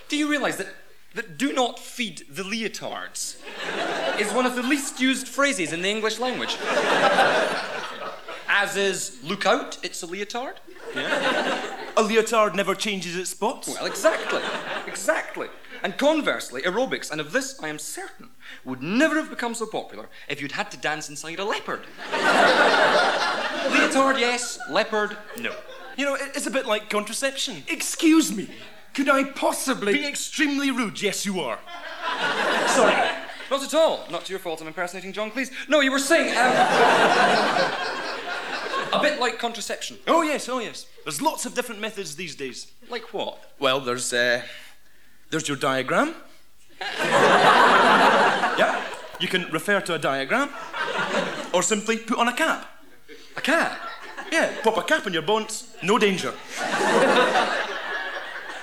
Do 0.09 0.17
you 0.17 0.31
realise 0.31 0.57
that, 0.57 0.69
that 1.15 1.37
do 1.39 1.53
not 1.53 1.79
feed 1.79 2.23
the 2.31 2.43
leotards 2.43 3.37
is 4.21 4.33
one 4.33 4.47
of 4.47 4.55
the 4.55 4.63
least 4.63 5.01
used 5.01 5.27
phrases 5.27 5.73
in 5.73 5.83
the 5.83 5.89
English 5.89 6.19
language? 6.19 6.57
As 8.49 8.77
is 8.77 9.19
look 9.25 9.47
out, 9.47 9.79
it's 9.83 10.03
a 10.03 10.07
leotard. 10.07 10.61
A 11.97 12.03
leotard 12.03 12.55
never 12.55 12.75
changes 12.75 13.17
its 13.17 13.31
spots. 13.31 13.69
Well, 13.69 13.87
exactly. 13.87 14.41
Exactly. 14.87 15.49
And 15.83 15.99
conversely, 15.99 16.63
aerobics, 16.63 17.11
and 17.11 17.21
of 17.21 17.33
this 17.33 17.59
I 17.63 17.69
am 17.69 17.79
certain, 17.79 18.31
would 18.65 18.83
never 18.83 19.17
have 19.17 19.31
become 19.31 19.55
so 19.55 19.67
popular 19.67 20.09
if 20.29 20.41
you'd 20.41 20.53
had 20.53 20.71
to 20.71 20.77
dance 20.77 21.09
inside 21.09 21.39
a 21.39 21.45
leopard. 21.45 21.87
leotard, 23.73 24.19
yes. 24.19 24.59
Leopard, 24.71 25.17
no. 25.39 25.55
You 25.97 26.07
know, 26.07 26.17
it's 26.19 26.47
a 26.47 26.51
bit 26.51 26.67
like 26.67 26.91
contraception. 26.91 27.63
Excuse 27.69 28.35
me. 28.35 28.49
Could 28.95 29.09
I 29.09 29.25
possibly 29.25 29.95
be 29.95 30.07
extremely 30.07 30.71
rude? 30.71 31.03
Yes, 31.03 31.27
you 31.27 31.41
are. 31.41 31.59
Sorry. 32.69 33.11
Not 33.51 33.63
at 33.63 33.75
all. 33.75 34.07
Not 34.11 34.25
to 34.25 34.33
your 34.33 34.41
fault 34.41 34.61
I'm 34.61 34.67
impersonating 34.67 35.13
John 35.13 35.31
Cleese. 35.31 35.51
No, 35.69 35.81
you 35.81 35.91
were 35.91 35.99
saying. 35.99 36.37
Um, 36.37 36.45
a 38.93 39.01
bit 39.03 39.21
like 39.21 39.39
contraception. 39.39 39.99
Oh 40.07 40.23
yes, 40.23 40.49
oh 40.49 40.61
yes. 40.61 40.87
There's 41.05 41.21
lots 41.21 41.45
of 41.45 41.55
different 41.55 41.81
methods 41.81 42.17
these 42.17 42.35
days. 42.35 42.73
Like 42.89 43.13
what? 43.13 43.39
Well, 43.59 43.81
there's 43.81 44.13
uh, 44.13 44.43
there's 45.31 45.49
your 45.49 45.57
diagram. 45.57 46.15
Yeah, 48.59 48.83
you 49.21 49.29
can 49.29 49.51
refer 49.53 49.81
to 49.81 49.95
a 49.95 49.99
diagram, 49.99 50.51
or 51.53 51.63
simply 51.63 51.97
put 51.99 52.19
on 52.19 52.29
a 52.29 52.33
cap. 52.33 52.67
A 53.37 53.41
cap. 53.41 53.79
Yeah, 54.33 54.51
pop 54.63 54.77
a 54.77 54.83
cap 54.83 55.07
on 55.07 55.13
your 55.13 55.23
bonds, 55.23 55.75
no 55.83 55.99
danger. 55.99 56.33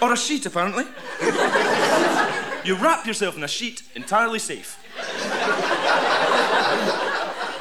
or 0.02 0.14
a 0.14 0.18
sheet, 0.18 0.46
apparently. 0.46 0.86
you 2.66 2.76
wrap 2.76 3.06
yourself 3.06 3.36
in 3.38 3.44
a 3.44 3.48
sheet, 3.48 3.84
entirely 3.96 4.40
safe. 4.40 4.78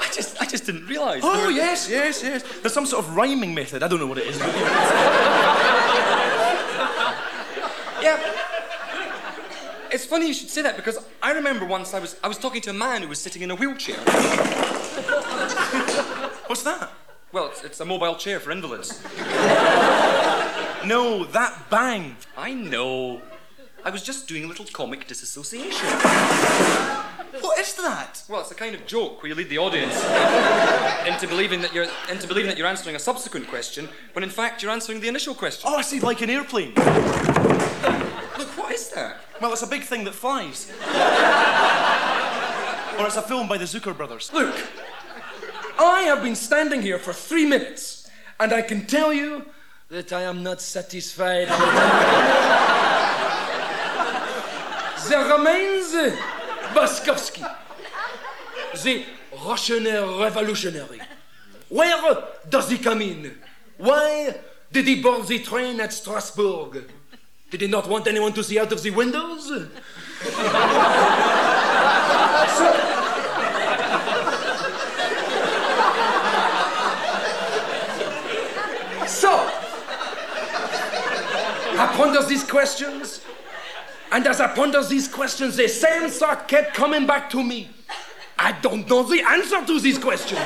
I 0.03 0.11
just, 0.15 0.41
I 0.43 0.47
just 0.47 0.65
didn't 0.67 0.87
realise. 0.87 1.23
Oh 1.25 1.47
were- 1.47 1.51
yes, 1.53 1.89
yes, 1.89 2.23
yes. 2.23 2.43
There's 2.61 2.73
some 2.75 2.87
sort 2.87 3.05
of 3.05 3.17
rhyming 3.17 3.55
method. 3.55 3.83
I 3.83 3.89
don't 3.89 4.01
know 4.01 4.07
what 4.07 4.19
it 4.19 4.27
is. 4.27 4.39
Yeah. 8.03 8.19
It's 10.01 10.09
funny 10.09 10.29
you 10.29 10.33
should 10.33 10.49
say 10.49 10.63
that 10.63 10.77
because 10.77 10.99
I 11.23 11.33
remember 11.33 11.67
once 11.67 11.93
I 11.93 11.99
was, 11.99 12.17
I 12.25 12.29
was 12.29 12.39
talking 12.39 12.63
to 12.63 12.71
a 12.71 12.73
man 12.73 13.03
who 13.03 13.09
was 13.09 13.19
sitting 13.19 13.43
in 13.43 13.51
a 13.51 13.55
wheelchair. 13.55 13.99
What's 16.47 16.63
that? 16.63 16.91
Well, 17.33 17.49
it's, 17.49 17.63
it's 17.65 17.81
a 17.81 17.85
mobile 17.85 18.15
chair 18.15 18.41
for 18.41 18.51
invalids. 18.51 19.03
No, 20.87 21.27
that 21.33 21.67
bang. 21.69 22.17
I 22.35 22.55
know. 22.55 23.21
I 23.85 23.91
was 23.91 24.03
just 24.03 24.27
doing 24.27 24.45
a 24.45 24.47
little 24.47 24.65
comic 24.73 25.07
disassociation. 25.07 25.89
What 27.43 27.59
is 27.59 27.75
that? 27.75 28.23
Well, 28.27 28.41
it's 28.41 28.51
a 28.51 28.55
kind 28.55 28.75
of 28.75 28.87
joke 28.87 29.23
where 29.23 29.29
you 29.29 29.35
lead 29.35 29.51
the 29.51 29.59
audience 29.59 29.97
into 31.07 31.29
believing 31.29 31.61
that 31.61 31.75
you're 31.75 31.89
into 32.11 32.27
believing 32.27 32.49
that 32.49 32.57
you're 32.57 32.67
answering 32.67 32.97
a 32.97 32.99
subsequent 32.99 33.49
question 33.49 33.91
when 34.15 34.25
in 34.25 34.31
fact 34.31 34.63
you're 34.63 34.73
answering 34.73 35.01
the 35.01 35.09
initial 35.09 35.35
question. 35.35 35.71
Oh, 35.71 35.77
I 35.77 35.83
see, 35.83 36.01
like 36.01 36.23
an 36.23 36.31
airplane. 36.31 36.73
What 38.57 38.73
is 38.73 38.89
that? 38.91 39.21
Well, 39.41 39.53
it's 39.53 39.63
a 39.63 39.67
big 39.67 39.83
thing 39.83 40.05
that 40.05 40.15
flies. 40.15 40.71
or 42.99 43.07
it's 43.07 43.17
a 43.17 43.23
film 43.23 43.49
by 43.49 43.59
the 43.59 43.65
Zucker 43.65 43.97
brothers. 43.97 44.33
Look, 44.33 44.55
I 45.79 46.03
have 46.03 46.23
been 46.23 46.37
standing 46.37 46.83
here 46.83 46.99
for 46.99 47.13
three 47.13 47.47
minutes, 47.47 48.09
and 48.39 48.53
I 48.53 48.63
can 48.63 48.87
tell 48.87 49.13
you 49.13 49.47
that 49.89 50.13
I 50.13 50.23
am 50.23 50.43
not 50.43 50.61
satisfied. 50.61 51.49
there 55.09 55.37
remains 55.37 55.93
Boskowski, 56.75 57.51
the 58.85 59.05
Russian 59.45 59.85
revolutionary. 59.85 61.01
Where 61.69 62.25
does 62.49 62.71
he 62.71 62.79
come 62.79 63.03
in? 63.03 63.39
Why 63.79 64.35
did 64.71 64.87
he 64.87 65.01
board 65.01 65.27
the 65.27 65.39
train 65.39 65.81
at 65.81 65.93
Strasbourg? 65.93 66.85
Did 67.51 67.63
he 67.63 67.67
not 67.67 67.89
want 67.89 68.07
anyone 68.07 68.33
to 68.35 68.45
see 68.45 68.59
out 68.59 68.73
of 68.73 68.83
the 68.83 68.91
windows? 68.91 69.51
So, 72.51 72.67
So, 79.07 79.31
I 81.79 81.93
ponder 81.97 82.23
these 82.23 82.45
questions, 82.45 83.23
and 84.13 84.27
as 84.27 84.41
I 84.41 84.49
ponder 84.55 84.83
these 84.85 85.09
questions, 85.09 85.57
the 85.57 85.69
same 85.69 86.09
thought 86.09 86.47
kept 86.47 86.75
coming 86.75 87.07
back 87.07 87.29
to 87.31 87.43
me. 87.43 87.71
I 88.39 88.53
don't 88.53 88.89
know 88.89 89.03
the 89.03 89.21
answer 89.23 89.65
to 89.67 89.81
these 89.81 89.99
questions. 89.99 90.41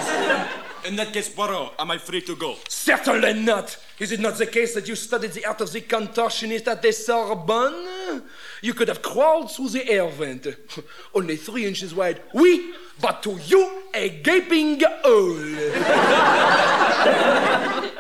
In 0.85 0.97
that 0.97 1.13
case, 1.15 1.31
Poirot, 1.31 1.73
am 1.79 1.91
I 1.93 1.99
free 1.99 2.21
to 2.23 2.37
go? 2.37 2.57
Certainly 2.69 3.43
not. 3.43 3.79
Is 3.99 4.13
it 4.13 4.21
not 4.21 4.37
the 4.37 4.47
case 4.47 4.75
that 4.75 4.87
you 4.87 4.95
studied 4.95 5.33
the 5.33 5.47
art 5.47 5.63
of 5.63 5.73
the 5.73 5.81
contortionist 5.81 6.69
at 6.69 6.83
the 6.83 6.93
Sorbonne? 6.93 8.23
You 8.61 8.75
could 8.75 8.89
have 8.89 9.01
crawled 9.01 9.51
through 9.51 9.71
the 9.71 9.89
air 9.89 10.07
vent. 10.09 10.47
Only 11.15 11.37
three 11.37 11.65
inches 11.65 11.95
wide. 11.95 12.21
Oui, 12.35 12.73
but 13.01 13.23
to 13.23 13.39
you, 13.47 13.83
a 13.95 14.11
gaping 14.11 14.79
hole. 15.03 15.39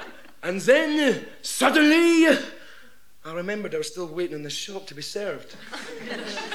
and 0.43 0.61
then, 0.61 1.25
suddenly, 1.41 2.37
I 3.25 3.33
remembered 3.33 3.75
I 3.75 3.79
was 3.79 3.88
still 3.88 4.09
waiting 4.09 4.37
in 4.37 4.43
the 4.43 4.50
shop 4.50 4.87
to 4.88 4.95
be 4.95 5.03
served. 5.03 5.57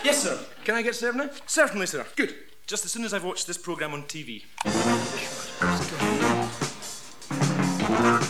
Yes, 0.04 0.24
sir. 0.24 0.40
Can 0.64 0.76
I 0.76 0.82
get 0.82 0.96
served 0.96 1.18
now? 1.18 1.30
Certainly, 1.46 1.88
sir. 1.88 2.06
Good. 2.16 2.36
Just 2.68 2.86
as 2.86 2.92
soon 2.92 3.04
as 3.04 3.14
I've 3.14 3.24
watched 3.24 3.48
this 3.48 3.58
program 3.58 3.94
on 3.94 4.04
TV. 4.04 4.44
Good 8.00 8.24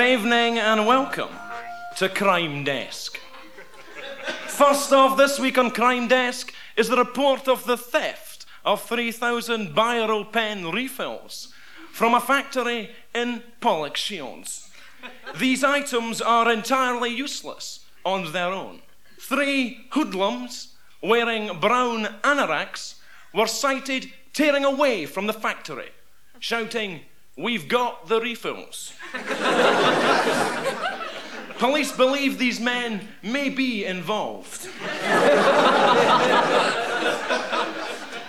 evening 0.00 0.58
and 0.58 0.88
welcome 0.88 1.28
to 1.98 2.08
Crime 2.08 2.64
Desk. 2.64 3.20
First 4.48 4.92
off, 4.92 5.16
this 5.16 5.38
week 5.38 5.56
on 5.56 5.70
Crime 5.70 6.08
Desk 6.08 6.52
is 6.76 6.88
the 6.88 6.96
report 6.96 7.46
of 7.46 7.64
the 7.64 7.76
theft 7.76 8.44
of 8.64 8.82
3,000 8.82 9.68
biro 9.68 10.32
pen 10.32 10.72
refills 10.72 11.54
from 11.92 12.14
a 12.14 12.20
factory 12.20 12.90
in 13.14 13.44
Pollokshields. 13.60 14.68
These 15.38 15.62
items 15.62 16.20
are 16.20 16.50
entirely 16.50 17.10
useless 17.10 17.86
on 18.04 18.32
their 18.32 18.48
own. 18.48 18.82
Three 19.20 19.86
hoodlums 19.90 20.74
wearing 21.00 21.60
brown 21.60 22.06
anoraks 22.24 22.96
were 23.32 23.46
sighted 23.46 24.12
tearing 24.32 24.64
away 24.64 25.06
from 25.06 25.26
the 25.26 25.32
factory, 25.32 25.90
shouting, 26.38 27.00
We've 27.36 27.68
got 27.68 28.08
the 28.08 28.20
refills. 28.20 28.92
Police 31.58 31.92
believe 31.92 32.38
these 32.38 32.60
men 32.60 33.08
may 33.22 33.48
be 33.48 33.86
involved. 33.86 34.68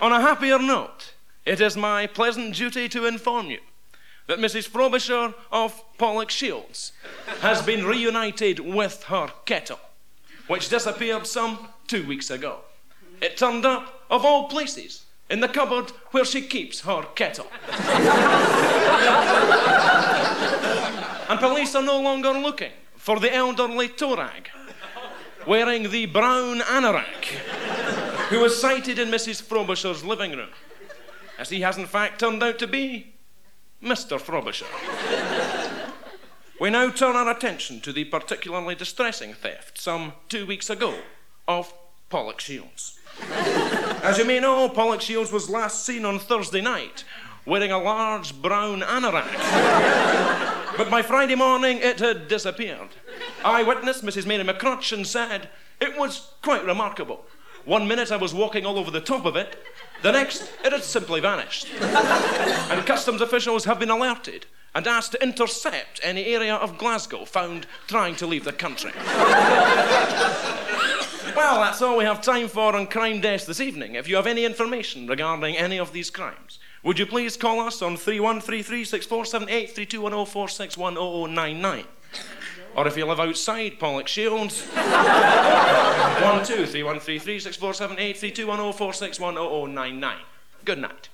On 0.00 0.12
a 0.12 0.20
happier 0.20 0.58
note, 0.58 1.14
it 1.44 1.60
is 1.60 1.76
my 1.76 2.06
pleasant 2.06 2.54
duty 2.54 2.88
to 2.88 3.06
inform 3.06 3.50
you 3.50 3.58
that 4.28 4.38
Mrs. 4.38 4.68
Frobisher 4.68 5.34
of 5.50 5.82
Pollokshields 5.98 6.92
has 7.40 7.60
been 7.60 7.84
reunited 7.84 8.60
with 8.60 9.02
her 9.04 9.32
kettle, 9.44 9.80
which 10.46 10.68
disappeared 10.68 11.26
some 11.26 11.68
two 11.86 12.06
weeks 12.06 12.30
ago. 12.30 12.60
It 13.22 13.36
turned 13.36 13.64
up, 13.64 14.04
of 14.10 14.24
all 14.24 14.48
places, 14.48 15.06
in 15.30 15.38
the 15.40 15.48
cupboard 15.48 15.90
where 16.10 16.24
she 16.24 16.42
keeps 16.42 16.80
her 16.80 17.04
kettle. 17.14 17.46
and 21.28 21.38
police 21.38 21.74
are 21.76 21.82
no 21.82 22.00
longer 22.00 22.32
looking 22.32 22.72
for 22.96 23.20
the 23.20 23.32
elderly 23.32 23.88
Torag 23.88 24.48
wearing 25.46 25.90
the 25.90 26.06
brown 26.06 26.60
anorak 26.60 27.24
who 28.28 28.40
was 28.40 28.60
sighted 28.60 28.98
in 28.98 29.08
Mrs. 29.08 29.40
Frobisher's 29.40 30.04
living 30.04 30.32
room, 30.32 30.50
as 31.38 31.50
he 31.50 31.60
has 31.60 31.78
in 31.78 31.86
fact 31.86 32.18
turned 32.20 32.42
out 32.42 32.58
to 32.58 32.66
be 32.66 33.14
Mr. 33.82 34.20
Frobisher. 34.20 34.66
we 36.60 36.70
now 36.70 36.90
turn 36.90 37.14
our 37.14 37.30
attention 37.30 37.80
to 37.80 37.92
the 37.92 38.04
particularly 38.04 38.74
distressing 38.74 39.32
theft 39.32 39.78
some 39.78 40.12
two 40.28 40.44
weeks 40.44 40.68
ago 40.68 40.98
of 41.46 41.72
Pollokshields. 42.12 42.98
As 44.04 44.18
you 44.18 44.26
may 44.26 44.38
know, 44.38 44.68
Pollokshields 44.68 45.32
was 45.32 45.48
last 45.48 45.86
seen 45.86 46.04
on 46.04 46.18
Thursday 46.18 46.60
night 46.60 47.04
wearing 47.46 47.72
a 47.72 47.78
large 47.78 48.40
brown 48.42 48.82
anorak. 48.82 49.32
but 50.76 50.90
by 50.90 51.00
Friday 51.00 51.34
morning, 51.34 51.78
it 51.78 52.00
had 52.00 52.28
disappeared. 52.28 52.90
Eyewitness 53.42 54.02
Mrs. 54.02 54.26
Mary 54.26 54.44
McCrutchen 54.44 55.06
said 55.06 55.48
it 55.80 55.98
was 55.98 56.32
quite 56.42 56.66
remarkable. 56.66 57.24
One 57.64 57.88
minute 57.88 58.12
I 58.12 58.16
was 58.16 58.34
walking 58.34 58.66
all 58.66 58.78
over 58.78 58.90
the 58.90 59.00
top 59.00 59.24
of 59.24 59.34
it, 59.34 59.56
the 60.02 60.12
next 60.12 60.52
it 60.62 60.72
had 60.72 60.84
simply 60.84 61.20
vanished. 61.20 61.68
and 61.80 62.86
customs 62.86 63.22
officials 63.22 63.64
have 63.64 63.78
been 63.78 63.88
alerted 63.90 64.44
and 64.74 64.86
asked 64.86 65.12
to 65.12 65.22
intercept 65.22 65.98
any 66.02 66.26
area 66.26 66.56
of 66.56 66.76
Glasgow 66.76 67.24
found 67.24 67.66
trying 67.86 68.16
to 68.16 68.26
leave 68.26 68.44
the 68.44 68.52
country. 68.52 68.92
Well, 71.36 71.60
that's 71.60 71.80
all 71.80 71.96
we 71.96 72.04
have 72.04 72.20
time 72.20 72.48
for 72.48 72.76
on 72.76 72.86
Crime 72.86 73.20
Desk 73.20 73.46
this 73.46 73.60
evening. 73.60 73.94
If 73.94 74.08
you 74.08 74.16
have 74.16 74.26
any 74.26 74.44
information 74.44 75.06
regarding 75.06 75.56
any 75.56 75.78
of 75.78 75.92
these 75.92 76.10
crimes, 76.10 76.58
would 76.82 76.98
you 76.98 77.06
please 77.06 77.36
call 77.36 77.60
us 77.60 77.80
on 77.80 77.96
3133 77.96 78.84
6478 78.84 79.70
3210 79.70 80.26
461 80.26 80.94
0099? 80.94 81.84
Or 82.74 82.86
if 82.86 82.96
you 82.96 83.06
live 83.06 83.20
outside 83.20 83.78
Pollokshields, 83.78 84.66
1 86.22 86.44
2 86.44 86.66
3133 86.66 87.40
6478 87.40 88.16
3210 88.18 88.72
461 88.72 89.34
0099. 89.34 90.16
Good 90.64 90.78
night. 90.78 91.08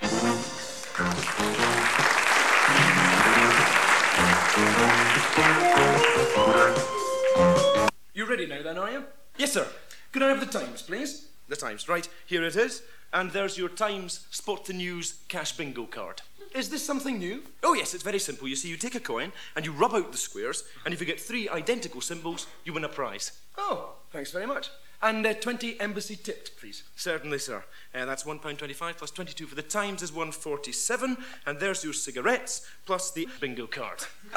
You 8.14 8.24
ready 8.24 8.46
now, 8.46 8.62
then, 8.62 8.78
are 8.78 8.90
you? 8.90 9.04
Yes, 9.37 9.52
sir. 9.52 9.66
Could 10.12 10.22
I 10.22 10.28
have 10.28 10.40
the 10.40 10.46
Times, 10.46 10.82
please? 10.82 11.28
The 11.48 11.56
Times, 11.56 11.88
right. 11.88 12.08
Here 12.26 12.44
it 12.44 12.56
is. 12.56 12.82
And 13.12 13.30
there's 13.30 13.58
your 13.58 13.68
Times 13.68 14.26
Sport 14.30 14.64
the 14.64 14.72
News 14.72 15.20
cash 15.28 15.56
bingo 15.56 15.84
card. 15.84 16.22
Is 16.54 16.70
this 16.70 16.84
something 16.84 17.18
new? 17.18 17.42
Oh, 17.62 17.74
yes, 17.74 17.92
it's 17.92 18.02
very 18.02 18.18
simple. 18.18 18.48
You 18.48 18.56
see, 18.56 18.68
you 18.68 18.76
take 18.76 18.94
a 18.94 19.00
coin 19.00 19.32
and 19.54 19.66
you 19.66 19.72
rub 19.72 19.94
out 19.94 20.12
the 20.12 20.18
squares, 20.18 20.64
and 20.84 20.94
if 20.94 21.00
you 21.00 21.06
get 21.06 21.20
three 21.20 21.48
identical 21.48 22.00
symbols, 22.00 22.46
you 22.64 22.72
win 22.72 22.84
a 22.84 22.88
prize. 22.88 23.32
Oh, 23.56 23.96
thanks 24.10 24.30
very 24.30 24.46
much. 24.46 24.70
And 25.00 25.24
uh, 25.24 25.34
20 25.34 25.78
embassy 25.80 26.16
tipped, 26.16 26.58
please. 26.58 26.82
Certainly, 26.96 27.38
sir. 27.38 27.64
Uh, 27.94 28.04
that's 28.04 28.24
£1.25 28.24 28.96
plus 28.96 29.10
22 29.10 29.46
for 29.46 29.54
the 29.54 29.62
Times 29.62 30.02
is 30.02 30.12
147 30.12 31.16
and 31.46 31.60
there's 31.60 31.84
your 31.84 31.92
cigarettes 31.92 32.66
plus 32.84 33.12
the 33.12 33.28
bingo 33.40 33.66
card. 33.68 34.04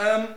um, 0.00 0.34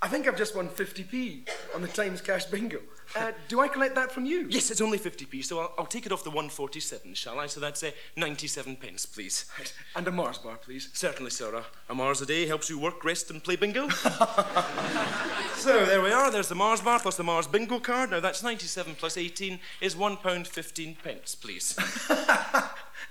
I 0.00 0.08
think 0.08 0.26
I've 0.26 0.38
just 0.38 0.56
won 0.56 0.68
50p 0.68 1.48
on 1.74 1.82
the 1.82 1.88
Times 1.88 2.20
Cash 2.20 2.46
Bingo. 2.46 2.80
Uh, 3.14 3.30
do 3.46 3.60
I 3.60 3.68
collect 3.68 3.94
that 3.94 4.10
from 4.10 4.24
you? 4.24 4.46
Yes, 4.48 4.70
it's 4.70 4.80
only 4.80 4.98
50p, 4.98 5.44
so 5.44 5.58
I'll, 5.58 5.74
I'll 5.80 5.84
take 5.84 6.06
it 6.06 6.12
off 6.12 6.24
the 6.24 6.30
147, 6.30 7.12
shall 7.12 7.38
I? 7.38 7.46
So 7.46 7.60
that's 7.60 7.82
uh, 7.82 7.90
97 8.16 8.76
pence, 8.76 9.04
please. 9.04 9.44
Right. 9.58 9.70
And 9.96 10.08
a 10.08 10.10
Mars 10.10 10.38
bar, 10.38 10.56
please. 10.56 10.88
Certainly, 10.94 11.30
sir. 11.32 11.54
A, 11.56 11.92
a 11.92 11.94
Mars 11.94 12.22
a 12.22 12.26
day 12.26 12.46
helps 12.46 12.70
you 12.70 12.78
work, 12.78 13.04
rest, 13.04 13.30
and 13.30 13.44
play 13.44 13.56
bingo. 13.56 13.86
so 15.56 15.84
there 15.84 16.00
we 16.00 16.10
are. 16.10 16.30
There's 16.30 16.48
the 16.48 16.54
Mars 16.54 16.80
bar 16.80 17.00
plus 17.00 17.16
the 17.18 17.22
Mars 17.22 17.46
bingo 17.46 17.78
card. 17.80 18.12
Now 18.12 18.20
that's 18.20 18.42
97 18.42 18.94
plus 18.94 19.18
18 19.18 19.60
is 19.82 19.94
£1 19.94 20.46
15 20.46 20.96
pence, 21.04 21.34
please. 21.34 21.76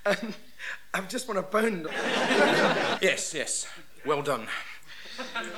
um, 0.07 0.33
I've 0.95 1.09
just 1.09 1.27
won 1.27 1.37
a 1.37 1.43
pound. 1.43 1.87
yes, 3.03 3.35
yes. 3.35 3.67
Well 4.03 4.23
done. 4.23 4.47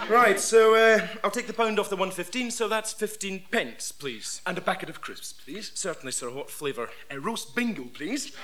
Right, 0.10 0.40
so 0.40 0.76
uh, 0.76 1.08
I'll 1.24 1.32
take 1.32 1.48
the 1.48 1.54
pound 1.54 1.80
off 1.80 1.90
the 1.90 1.96
115, 1.96 2.52
so 2.52 2.68
that's 2.68 2.94
15 2.94 3.44
pence, 3.52 3.92
please. 3.92 4.42
And 4.46 4.58
a 4.58 4.62
packet 4.62 4.90
of 4.90 5.02
crisps, 5.02 5.34
please. 5.34 5.72
Certainly, 5.74 6.12
sir. 6.12 6.30
What 6.30 6.50
flavour? 6.50 6.90
A 7.10 7.20
roast 7.20 7.56
bingo, 7.56 7.84
please. 7.86 8.36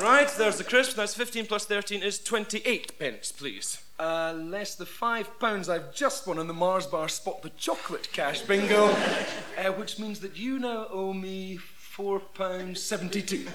Right, 0.00 0.28
there's 0.36 0.58
the 0.58 0.64
crisp. 0.64 0.96
That's 0.96 1.14
15 1.14 1.46
plus 1.46 1.66
13 1.66 2.02
is 2.02 2.18
28 2.18 2.98
pence, 2.98 3.30
please. 3.30 3.80
Uh, 3.98 4.34
less 4.36 4.74
the 4.74 4.84
five 4.86 5.38
pounds 5.38 5.68
I've 5.68 5.94
just 5.94 6.26
won 6.26 6.40
on 6.40 6.48
the 6.48 6.52
Mars 6.52 6.86
Bar 6.86 7.08
Spot 7.08 7.40
the 7.42 7.50
Chocolate 7.50 8.10
Cash 8.12 8.40
Bingo, 8.42 8.86
uh, 8.86 9.72
which 9.76 10.00
means 10.00 10.18
that 10.20 10.36
you 10.36 10.58
now 10.58 10.88
owe 10.90 11.12
me 11.12 11.58
four 11.58 12.18
pounds 12.18 12.82
seventy-two. 12.82 13.46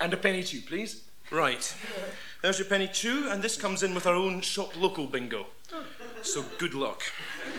And 0.00 0.14
a 0.14 0.16
penny 0.16 0.44
too, 0.44 0.60
please. 0.60 1.02
Right. 1.32 1.74
There's 2.46 2.60
your 2.60 2.68
penny 2.68 2.86
chew, 2.86 3.28
and 3.28 3.42
this 3.42 3.56
comes 3.56 3.82
in 3.82 3.92
with 3.92 4.06
our 4.06 4.14
own 4.14 4.40
shop 4.40 4.80
local 4.80 5.08
bingo. 5.08 5.46
So 6.22 6.44
good 6.58 6.74
luck. 6.74 7.02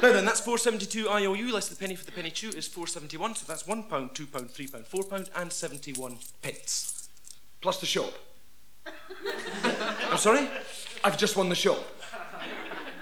now 0.00 0.12
then, 0.12 0.24
that's 0.24 0.38
472 0.38 1.10
IOU 1.10 1.52
less 1.52 1.66
the 1.66 1.74
penny 1.74 1.96
for 1.96 2.04
the 2.04 2.12
penny 2.12 2.30
chew 2.30 2.50
is 2.50 2.68
471, 2.68 3.34
so 3.34 3.44
that's 3.48 3.66
one 3.66 3.82
pound, 3.82 4.14
two 4.14 4.28
pound, 4.28 4.52
three 4.52 4.68
pound, 4.68 4.86
four 4.86 5.02
pound, 5.02 5.30
and 5.34 5.52
71 5.52 6.18
pence. 6.42 7.08
Plus 7.60 7.80
the 7.80 7.86
shop. 7.86 8.12
I'm 10.12 10.16
sorry? 10.16 10.48
I've 11.02 11.18
just 11.18 11.36
won 11.36 11.48
the 11.48 11.56
shop. 11.56 11.80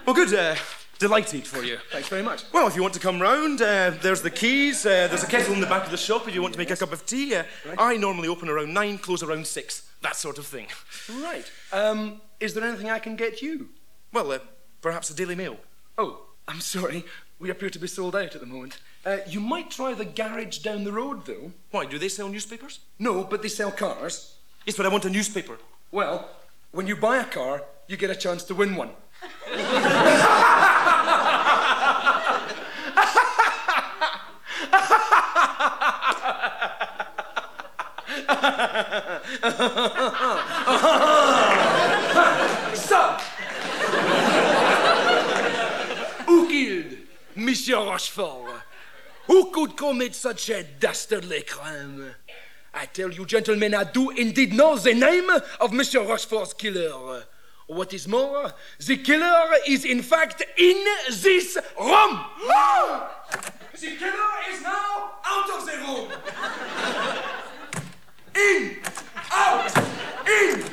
Well, 0.06 0.14
good. 0.14 0.32
Uh, 0.32 0.56
delighted 0.98 1.46
for 1.46 1.62
you. 1.62 1.76
Thanks 1.92 2.08
very 2.08 2.22
much. 2.22 2.44
Well, 2.54 2.68
if 2.68 2.74
you 2.74 2.80
want 2.80 2.94
to 2.94 3.00
come 3.00 3.20
round, 3.20 3.60
uh, 3.60 3.90
there's 4.00 4.22
the 4.22 4.30
keys. 4.30 4.86
Uh, 4.86 5.08
there's 5.08 5.24
a 5.24 5.28
kettle 5.28 5.52
in 5.52 5.60
the 5.60 5.66
back 5.66 5.84
of 5.84 5.90
the 5.90 5.98
shop 5.98 6.26
if 6.26 6.34
you 6.34 6.40
want 6.40 6.54
to 6.54 6.58
make 6.58 6.70
a 6.70 6.76
cup 6.76 6.90
of 6.90 7.04
tea. 7.04 7.34
Uh, 7.34 7.42
I 7.76 7.98
normally 7.98 8.28
open 8.28 8.48
around 8.48 8.72
nine, 8.72 8.96
close 8.96 9.22
around 9.22 9.46
six. 9.46 9.87
That 10.02 10.16
sort 10.16 10.38
of 10.38 10.46
thing. 10.46 10.66
Right. 11.22 11.50
Um, 11.72 12.20
is 12.40 12.54
there 12.54 12.64
anything 12.64 12.88
I 12.88 12.98
can 12.98 13.16
get 13.16 13.42
you? 13.42 13.68
Well, 14.12 14.32
uh, 14.32 14.38
perhaps 14.80 15.08
the 15.08 15.14
Daily 15.14 15.34
Mail. 15.34 15.56
Oh, 15.96 16.22
I'm 16.46 16.60
sorry. 16.60 17.04
We 17.40 17.50
appear 17.50 17.70
to 17.70 17.78
be 17.78 17.86
sold 17.86 18.16
out 18.16 18.34
at 18.34 18.40
the 18.40 18.46
moment. 18.46 18.78
Uh, 19.04 19.18
you 19.28 19.40
might 19.40 19.70
try 19.70 19.94
the 19.94 20.04
garage 20.04 20.58
down 20.58 20.84
the 20.84 20.92
road, 20.92 21.26
though. 21.26 21.52
Why, 21.70 21.86
do 21.86 21.98
they 21.98 22.08
sell 22.08 22.28
newspapers? 22.28 22.80
No, 22.98 23.24
but 23.24 23.42
they 23.42 23.48
sell 23.48 23.70
cars. 23.70 24.34
Yes, 24.66 24.76
but 24.76 24.86
I 24.86 24.88
want 24.88 25.04
a 25.04 25.10
newspaper. 25.10 25.58
Well, 25.90 26.28
when 26.72 26.86
you 26.86 26.96
buy 26.96 27.18
a 27.18 27.24
car, 27.24 27.64
you 27.86 27.96
get 27.96 28.10
a 28.10 28.16
chance 28.16 28.44
to 28.44 28.54
win 28.54 28.76
one. 28.76 28.90
Ça 42.74 43.20
Who 46.26 46.48
killed 46.48 46.98
Monsieur 47.36 47.76
Rochefort? 47.76 48.62
Who 49.26 49.50
could 49.50 49.76
commit 49.76 50.14
such 50.14 50.48
a 50.50 50.62
dastardly 50.62 51.42
crime? 51.42 52.14
I 52.74 52.86
tell 52.86 53.10
you, 53.10 53.26
gentlemen, 53.26 53.74
I 53.74 53.84
do 53.84 54.10
indeed 54.10 54.52
know 54.52 54.76
the 54.76 54.94
name 54.94 55.28
of 55.60 55.72
Monsieur 55.72 56.06
Rochefort's 56.06 56.54
killer. 56.54 57.24
What 57.66 57.92
is 57.92 58.08
more, 58.08 58.52
the 58.78 58.96
killer 58.96 59.50
is 59.66 59.84
in 59.84 60.00
fact 60.00 60.42
in 60.56 60.84
this 61.10 61.58
room. 61.78 62.20
the 63.78 63.96
killer 63.98 64.30
is 64.50 64.62
now 64.62 65.10
out 65.24 65.50
of 65.50 65.66
the 65.66 65.72
room. 65.84 66.08
In, 68.36 68.76
out, 69.30 69.76
in, 70.26 70.64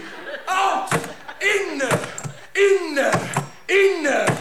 out, 0.47 0.93
in, 1.41 1.81
in, 2.55 2.97
in. 3.69 4.37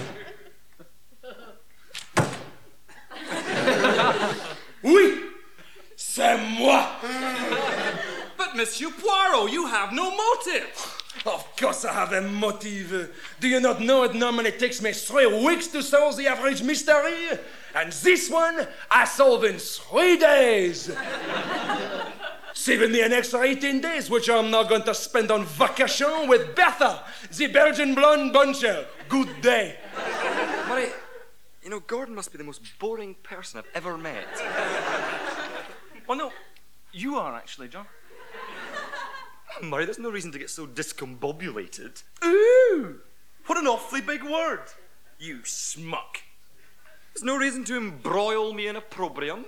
Oui, 4.83 5.20
c'est 5.96 6.37
moi. 6.59 6.87
But, 8.37 8.55
Monsieur 8.55 8.90
Poirot, 8.90 9.50
you 9.50 9.66
have 9.66 9.92
no 9.92 10.11
motive. 10.11 11.00
Of 11.27 11.57
course 11.57 11.85
I 11.87 11.92
have 11.92 12.12
a 12.12 12.20
motive. 12.20 13.11
Do 13.40 13.48
you 13.48 13.61
not 13.61 13.81
know 13.81 14.03
it 14.03 14.14
normally 14.14 14.53
takes 14.53 14.83
me 14.83 14.92
three 14.92 15.27
weeks 15.44 15.68
to 15.68 15.83
solve 15.83 16.16
the 16.16 16.27
average 16.27 16.62
mystery? 16.62 17.38
And 17.74 17.92
this 17.92 18.29
one 18.29 18.66
I 18.90 19.07
solve 19.07 19.44
in 19.44 19.59
three 19.59 20.18
days. 20.18 20.90
Saving 22.64 22.92
me 22.92 23.03
an 23.03 23.12
extra 23.12 23.42
18 23.42 23.83
days, 23.83 24.09
which 24.09 24.31
I'm 24.31 24.50
now 24.50 24.62
going 24.62 24.85
to 24.85 24.94
spend 24.94 25.31
on 25.31 25.44
vacation 25.44 26.27
with 26.27 26.57
Bertha, 26.57 27.05
the 27.37 27.46
Belgian 27.48 27.94
blonde 27.94 28.35
buncher. 28.35 28.87
Good 29.07 29.42
day. 29.42 29.77
Murray, 30.66 30.87
you 31.62 31.68
know, 31.68 31.81
Gordon 31.81 32.14
must 32.14 32.33
be 32.33 32.38
the 32.38 32.44
most 32.44 32.62
boring 32.79 33.16
person 33.22 33.59
I've 33.59 33.70
ever 33.74 33.98
met. 33.98 34.24
Well, 36.07 36.16
no, 36.16 36.33
you 36.90 37.16
are 37.16 37.35
actually, 37.35 37.68
John. 37.68 37.85
Murray, 39.62 39.85
there's 39.85 39.98
no 39.98 40.11
reason 40.11 40.33
to 40.33 40.38
get 40.38 40.48
so 40.48 40.66
discombobulated. 40.66 42.03
Ooh! 42.24 42.98
What 43.44 43.59
an 43.59 43.66
awfully 43.66 44.00
big 44.00 44.22
word. 44.22 44.62
You 45.18 45.40
smuck. 45.44 46.22
There's 47.12 47.24
no 47.24 47.37
reason 47.37 47.64
to 47.64 47.77
embroil 47.77 48.55
me 48.55 48.68
in 48.68 48.77
opprobrium 48.77 49.44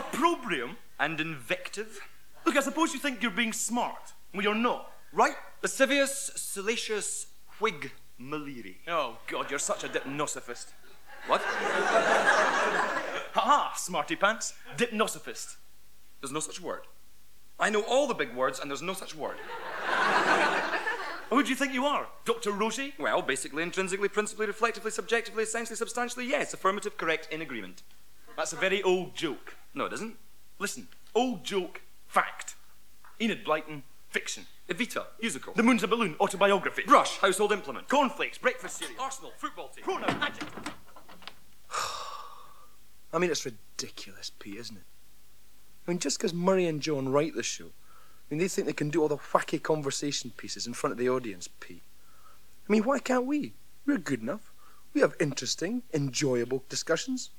Opprobrium? 0.00 0.76
and 1.00 1.18
invective. 1.18 1.98
Look, 2.44 2.56
I 2.56 2.60
suppose 2.60 2.92
you 2.92 3.00
think 3.00 3.22
you're 3.22 3.30
being 3.32 3.54
smart. 3.54 4.12
Well, 4.32 4.44
you're 4.44 4.54
not. 4.54 4.92
Right? 5.12 5.34
Lascivious, 5.62 6.30
salacious, 6.36 7.26
Whig, 7.58 7.90
Maleri. 8.20 8.76
Oh, 8.86 9.16
God, 9.26 9.50
you're 9.50 9.58
such 9.58 9.82
a 9.82 9.88
deipnosophist. 9.88 10.66
What? 11.26 11.40
Ha 13.32 13.42
ha, 13.42 13.74
smarty 13.76 14.16
pants. 14.16 14.54
Deipnosophist. 14.76 15.54
There's 16.20 16.32
no 16.32 16.40
such 16.40 16.60
word. 16.60 16.80
I 17.60 17.70
know 17.70 17.82
all 17.82 18.08
the 18.08 18.14
big 18.14 18.34
words, 18.34 18.58
and 18.58 18.68
there's 18.68 18.82
no 18.82 18.92
such 18.92 19.14
word. 19.14 19.36
Who 21.30 21.40
do 21.40 21.48
you 21.48 21.54
think 21.54 21.72
you 21.72 21.86
are? 21.86 22.08
Dr. 22.24 22.50
Roget? 22.50 22.98
Well, 22.98 23.22
basically, 23.22 23.62
intrinsically, 23.62 24.08
principally, 24.08 24.46
reflectively, 24.46 24.90
subjectively, 24.90 25.44
essentially, 25.44 25.76
substantially, 25.76 26.26
yes. 26.26 26.52
Affirmative, 26.52 26.96
correct, 26.96 27.28
in 27.30 27.40
agreement. 27.40 27.84
That's 28.36 28.52
a 28.52 28.56
very 28.56 28.82
old 28.82 29.14
joke. 29.14 29.54
No, 29.74 29.86
it 29.86 29.92
isn't. 29.92 30.16
Listen, 30.58 30.88
old 31.14 31.44
joke, 31.44 31.82
fact. 32.06 32.54
Enid 33.20 33.44
Blyton, 33.44 33.82
fiction. 34.08 34.46
Evita, 34.68 35.06
musical. 35.20 35.52
The 35.54 35.62
Moon's 35.62 35.82
a 35.82 35.88
Balloon, 35.88 36.16
autobiography. 36.20 36.82
brush, 36.86 37.18
household 37.18 37.52
implement. 37.52 37.88
Cornflakes, 37.88 38.38
breakfast 38.38 38.78
cereal. 38.78 39.00
Arsenal, 39.00 39.32
football 39.36 39.68
team. 39.68 39.84
Pronoun, 39.84 40.10
adjective. 40.22 40.74
I 43.12 43.18
mean, 43.18 43.30
it's 43.30 43.44
ridiculous, 43.44 44.30
Pete, 44.38 44.56
isn't 44.56 44.76
it? 44.76 44.84
I 45.86 45.90
mean, 45.90 45.98
just 45.98 46.18
because 46.18 46.32
Murray 46.32 46.66
and 46.66 46.80
John 46.80 47.08
write 47.08 47.34
the 47.34 47.42
show, 47.42 47.64
I 47.66 47.70
mean, 48.34 48.38
they 48.38 48.48
think 48.48 48.66
they 48.66 48.72
can 48.72 48.90
do 48.90 49.02
all 49.02 49.08
the 49.08 49.16
wacky 49.16 49.60
conversation 49.60 50.30
pieces 50.36 50.66
in 50.66 50.74
front 50.74 50.92
of 50.92 50.98
the 50.98 51.08
audience, 51.08 51.48
Pete. 51.48 51.82
I 52.68 52.72
mean, 52.72 52.84
why 52.84 53.00
can't 53.00 53.26
we? 53.26 53.54
We're 53.86 53.98
good 53.98 54.20
enough. 54.22 54.52
We 54.94 55.00
have 55.00 55.14
interesting, 55.18 55.82
enjoyable 55.92 56.62
discussions. 56.68 57.30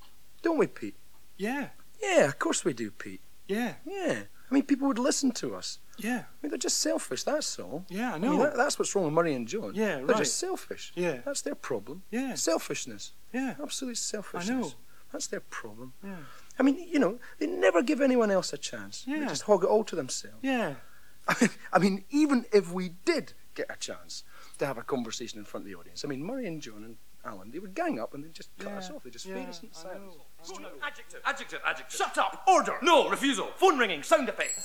Don't 0.41 0.57
we, 0.57 0.67
Pete? 0.67 0.95
Yeah, 1.37 1.69
Yeah, 2.01 2.25
of 2.25 2.39
course 2.39 2.63
we 2.65 2.73
do, 2.73 2.91
Pete. 2.91 3.21
yeah, 3.47 3.75
Yeah. 3.85 4.23
I 4.49 4.53
mean, 4.53 4.63
people 4.63 4.87
would 4.89 4.99
listen 4.99 5.31
to 5.33 5.55
us. 5.55 5.79
yeah, 5.97 6.23
I 6.27 6.35
mean, 6.41 6.49
they're 6.49 6.57
just 6.57 6.79
selfish, 6.79 7.23
that's 7.23 7.57
all. 7.57 7.85
yeah, 7.89 8.11
I 8.11 8.15
I 8.15 8.17
know. 8.17 8.31
mean, 8.31 8.39
that, 8.39 8.57
that's 8.57 8.77
what's 8.77 8.93
wrong 8.93 9.05
with 9.05 9.13
Murray 9.13 9.33
and 9.33 9.47
John. 9.47 9.71
Yeah, 9.75 9.95
right. 9.95 10.07
They're 10.07 10.17
just 10.17 10.37
selfish. 10.37 10.91
Yeah. 10.95 11.19
That's 11.23 11.41
their 11.41 11.55
problem. 11.55 12.03
Yeah. 12.11 12.33
Selfishness. 12.35 13.13
Yeah, 13.31 13.55
Absolute 13.63 13.97
selfishness. 13.97 14.49
I 14.49 14.59
know. 14.59 14.71
That's 15.13 15.27
their 15.27 15.39
problem. 15.39 15.93
yeah, 16.03 16.15
I 16.59 16.63
mean, 16.63 16.85
you 16.91 16.99
know, 16.99 17.19
they 17.39 17.47
never 17.47 17.81
give 17.81 18.01
anyone 18.01 18.29
else 18.31 18.51
a 18.51 18.57
chance. 18.57 19.05
Yeah. 19.07 19.19
They 19.19 19.25
just 19.27 19.43
hog 19.43 19.63
it 19.63 19.67
all 19.69 19.83
to 19.85 19.95
themselves. 19.95 20.37
yeah. 20.41 20.75
I 21.29 21.35
mean, 21.39 21.49
I 21.73 21.79
mean, 21.79 22.03
even 22.09 22.45
if 22.51 22.71
we 22.73 22.89
did 23.05 23.33
get 23.53 23.67
a 23.69 23.75
chance 23.77 24.23
to 24.57 24.65
have 24.65 24.77
a 24.77 24.81
conversation 24.83 25.37
in 25.39 25.45
front 25.45 25.65
of 25.65 25.69
the 25.71 25.75
audience, 25.77 26.03
I 26.03 26.07
mean, 26.07 26.23
Murray 26.23 26.47
and 26.47 26.61
John 26.61 26.83
and 26.83 26.97
Alan, 27.23 27.51
they 27.51 27.59
would 27.59 27.75
gang 27.75 27.99
up 27.99 28.13
and 28.13 28.23
they'd 28.23 28.33
just 28.33 28.49
cut 28.57 28.73
us 28.73 28.89
off. 28.89 29.03
They'd 29.03 29.13
just 29.13 29.25
yeah, 29.25 29.35
fade 29.35 29.49
us 29.49 29.61
into 29.61 29.77
I 29.77 29.83
silence. 29.83 30.15
know. 30.59 30.69
Adjective, 30.81 31.21
adjective, 31.25 31.59
adjective. 31.65 31.97
Shut 31.97 32.17
up! 32.17 32.43
Order! 32.47 32.77
No, 32.81 33.09
refusal. 33.09 33.49
Phone 33.57 33.77
ringing, 33.77 34.01
sound 34.03 34.27
effect. 34.29 34.59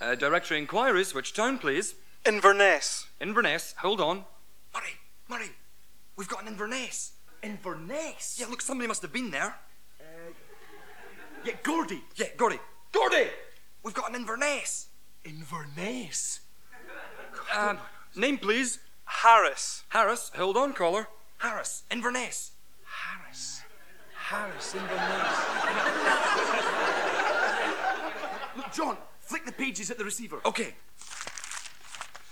Uh, 0.00 0.14
directory 0.14 0.58
inquiries, 0.58 1.14
which 1.14 1.32
town, 1.32 1.58
please? 1.58 1.94
Inverness. 2.26 3.06
Inverness, 3.20 3.74
hold 3.78 4.00
on. 4.00 4.24
Murray, 4.74 4.96
Murray, 5.28 5.50
we've 6.16 6.28
got 6.28 6.42
an 6.42 6.48
Inverness. 6.48 7.12
Inverness. 7.42 8.36
Yeah, 8.38 8.46
look, 8.48 8.60
somebody 8.60 8.88
must 8.88 9.00
have 9.02 9.12
been 9.12 9.30
there. 9.30 9.54
Yeah, 11.44 11.54
Gordy. 11.62 12.02
Yeah, 12.16 12.26
Gordy. 12.36 12.58
Gordy! 12.92 13.28
We've 13.82 13.94
got 13.94 14.10
an 14.10 14.16
Inverness. 14.16 14.88
Inverness. 15.24 16.40
Um, 17.56 17.78
name, 18.14 18.36
please. 18.38 18.78
Harris. 19.06 19.84
Harris, 19.88 20.30
hold 20.36 20.56
on, 20.56 20.72
caller. 20.74 21.08
Harris, 21.38 21.84
Inverness. 21.90 22.52
Harris. 22.84 23.62
Harris, 24.14 24.74
Inverness. 24.74 25.38
Look, 28.56 28.72
John, 28.72 28.98
Flick 29.20 29.46
the 29.46 29.52
pages 29.52 29.90
at 29.90 29.96
the 29.98 30.04
receiver. 30.04 30.40
Okay. 30.44 30.74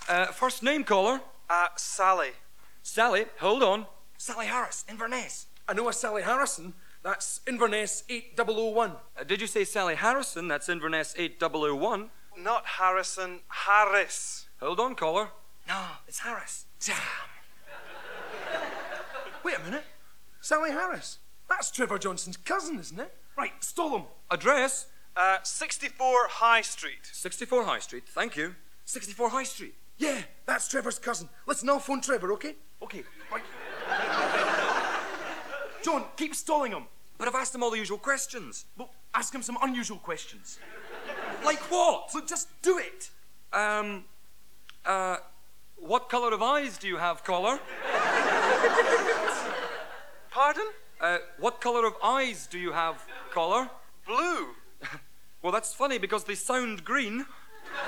Uh, 0.08 0.26
first 0.26 0.62
name 0.62 0.84
caller. 0.84 1.20
Uh, 1.48 1.68
Sally. 1.76 2.30
Sally, 2.82 3.24
hold 3.40 3.62
on. 3.62 3.86
Sally 4.18 4.46
Harris, 4.46 4.84
Inverness. 4.88 5.46
I 5.66 5.72
know 5.72 5.88
a 5.88 5.92
Sally 5.92 6.22
Harrison. 6.22 6.74
That's 7.02 7.40
Inverness 7.46 8.04
8001. 8.08 8.92
Uh, 9.18 9.24
did 9.24 9.40
you 9.40 9.46
say 9.46 9.64
Sally 9.64 9.94
Harrison? 9.94 10.48
That's 10.48 10.68
Inverness 10.68 11.14
8001. 11.16 12.10
Not 12.38 12.66
Harrison, 12.66 13.40
Harris. 13.48 14.43
Hold 14.60 14.80
on, 14.80 14.94
caller. 14.94 15.28
No, 15.68 15.82
it's 16.06 16.20
Harris. 16.20 16.66
Damn. 16.84 16.96
Wait 19.44 19.56
a 19.56 19.64
minute. 19.64 19.84
Sally 20.40 20.70
Harris. 20.70 21.18
That's 21.48 21.70
Trevor 21.70 21.98
Johnson's 21.98 22.36
cousin, 22.36 22.78
isn't 22.78 22.98
it? 22.98 23.14
Right, 23.36 23.52
stole 23.62 23.96
him. 23.96 24.04
Address? 24.30 24.86
Uh, 25.16 25.38
64 25.42 26.28
High 26.28 26.62
Street. 26.62 27.10
64 27.12 27.64
High 27.64 27.78
Street. 27.78 28.04
Thank 28.08 28.36
you. 28.36 28.54
64 28.84 29.30
High 29.30 29.44
Street. 29.44 29.74
Yeah, 29.98 30.22
that's 30.46 30.68
Trevor's 30.68 30.98
cousin. 30.98 31.28
Listen, 31.46 31.68
I'll 31.68 31.78
phone 31.78 32.00
Trevor, 32.00 32.32
okay? 32.32 32.54
Okay, 32.82 33.04
right. 33.32 33.42
John, 35.82 36.04
keep 36.16 36.34
stalling 36.34 36.72
him. 36.72 36.84
But 37.16 37.28
I've 37.28 37.34
asked 37.34 37.54
him 37.54 37.62
all 37.62 37.70
the 37.70 37.78
usual 37.78 37.98
questions. 37.98 38.64
Well, 38.76 38.90
ask 39.14 39.34
him 39.34 39.42
some 39.42 39.56
unusual 39.62 39.98
questions. 39.98 40.58
Like 41.44 41.60
what? 41.70 42.10
Look, 42.14 42.26
just 42.26 42.48
do 42.62 42.78
it. 42.78 43.10
Um, 43.52 44.04
uh, 44.86 45.16
what 45.76 46.08
colour 46.08 46.32
of 46.32 46.42
eyes 46.42 46.78
do 46.78 46.88
you 46.88 46.96
have, 46.96 47.22
caller? 47.24 47.58
Pardon? 50.30 50.66
Uh, 51.00 51.18
what 51.38 51.60
colour 51.60 51.86
of 51.86 51.94
eyes 52.02 52.46
do 52.46 52.58
you 52.58 52.72
have, 52.72 53.04
caller? 53.32 53.68
Blue. 54.06 54.48
Well, 55.42 55.52
that's 55.52 55.74
funny 55.74 55.98
because 55.98 56.24
they 56.24 56.36
sound 56.36 56.84
green. 56.86 57.26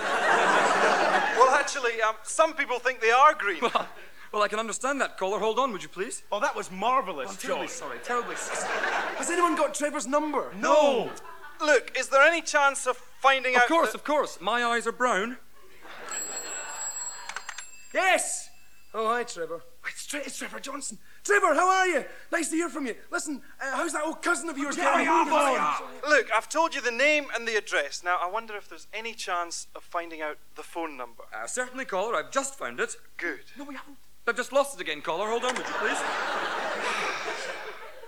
Well, 0.03 1.55
actually, 1.55 2.03
um, 2.03 2.15
some 2.23 2.53
people 2.53 2.79
think 2.79 3.01
they 3.01 3.11
are 3.11 3.33
green. 3.33 3.63
Well, 3.63 4.43
I 4.43 4.49
can 4.49 4.59
understand 4.59 5.01
that, 5.01 5.17
caller. 5.17 5.39
Hold 5.39 5.59
on, 5.59 5.73
would 5.73 5.83
you 5.83 5.89
please? 5.89 6.23
Oh, 6.31 6.39
that 6.39 6.55
was 6.55 6.71
marvellous, 6.71 7.31
I'm 7.31 7.37
terribly 7.37 7.67
John. 7.69 7.75
sorry. 7.75 7.99
Terribly 8.05 8.37
sorry. 8.37 8.69
Has 9.17 9.31
anyone 9.31 9.57
got 9.57 9.73
Trevor's 9.75 10.07
number? 10.07 10.53
No. 10.61 11.11
Look, 11.63 11.97
is 11.99 12.09
there 12.11 12.21
any 12.21 12.43
chance 12.43 12.87
of 12.87 12.99
finding 12.99 13.55
Of 13.57 13.63
out? 13.63 13.65
Of 13.65 13.69
course, 13.71 13.93
the- 13.93 13.99
of 13.99 14.05
course. 14.05 14.39
My 14.39 14.63
eyes 14.63 14.87
are 14.87 14.93
brown. 14.93 15.39
Yes! 17.97 18.51
Oh, 18.93 19.09
hi, 19.09 19.23
Trevor. 19.25 19.63
It's, 19.89 20.07
Tre- 20.07 20.21
it's 20.21 20.37
Trevor 20.37 20.61
Johnson. 20.61 20.99
Trevor, 21.25 21.55
how 21.55 21.67
are 21.67 21.87
you? 21.87 22.05
Nice 22.31 22.51
to 22.51 22.57
hear 22.57 22.69
from 22.69 22.87
you. 22.87 22.95
Listen, 23.11 23.41
uh, 23.59 23.75
how's 23.75 23.95
that 23.95 24.05
old 24.05 24.21
cousin 24.21 24.51
of 24.51 24.59
yours 24.59 24.77
getting 24.77 25.09
on? 25.09 25.27
Look, 26.07 26.27
I've 26.37 26.49
told 26.51 26.75
you 26.75 26.83
the 26.83 26.91
name 26.91 27.25
and 27.35 27.49
the 27.49 27.57
address. 27.57 28.03
Now, 28.05 28.19
I 28.21 28.31
wonder 28.31 28.55
if 28.55 28.69
there's 28.69 28.87
any 28.93 29.15
chance 29.15 29.67
of 29.75 29.83
finding 29.83 30.21
out 30.21 30.37
the 30.57 30.63
phone 30.63 30.99
number. 30.99 31.23
Uh, 31.35 31.47
certainly, 31.47 31.87
caller. 31.87 32.17
I've 32.17 32.31
just 32.31 32.59
found 32.59 32.81
it. 32.81 32.97
Good. 33.17 33.41
No, 33.57 33.65
we 33.65 33.75
haven't. 33.75 33.97
I've 34.29 34.37
just 34.37 34.53
lost 34.53 34.75
it 34.75 34.83
again, 34.83 35.01
caller. 35.01 35.29
Hold 35.31 35.45
on, 35.45 35.55
would 35.57 35.67
you 35.67 35.75
please? 35.79 35.99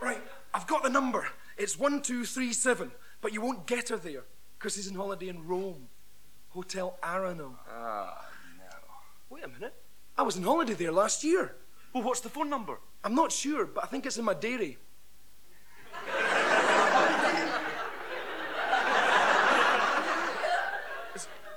Right, 0.01 0.23
I've 0.55 0.67
got 0.69 0.85
the 0.85 0.91
number. 0.91 1.27
It's 1.57 1.77
1237, 1.77 2.93
but 3.21 3.33
you 3.33 3.41
won't 3.41 3.67
get 3.67 3.89
her 3.89 3.97
there 3.97 4.23
because 4.57 4.77
he's 4.77 4.89
on 4.89 4.95
holiday 4.95 5.29
in 5.29 5.45
Rome. 5.45 5.89
Hotel 6.51 6.97
Arano. 7.03 7.55
Ah, 7.69 8.28
Wait 9.31 9.45
a 9.45 9.49
minute. 9.49 9.75
I 10.17 10.23
was 10.23 10.37
on 10.37 10.43
holiday 10.43 10.75
there 10.75 10.93
last 10.93 11.23
year. 11.23 11.55
Well, 11.93 12.03
what's 12.03 12.21
the 12.21 12.29
phone 12.29 12.51
number? 12.51 12.81
I'm 13.05 13.15
not 13.15 13.33
sure, 13.33 13.67
but 13.67 13.85
I 13.85 13.87
think 13.87 14.07
it's 14.07 14.19
in 14.19 14.25
my 14.25 14.35
diary. 14.35 14.79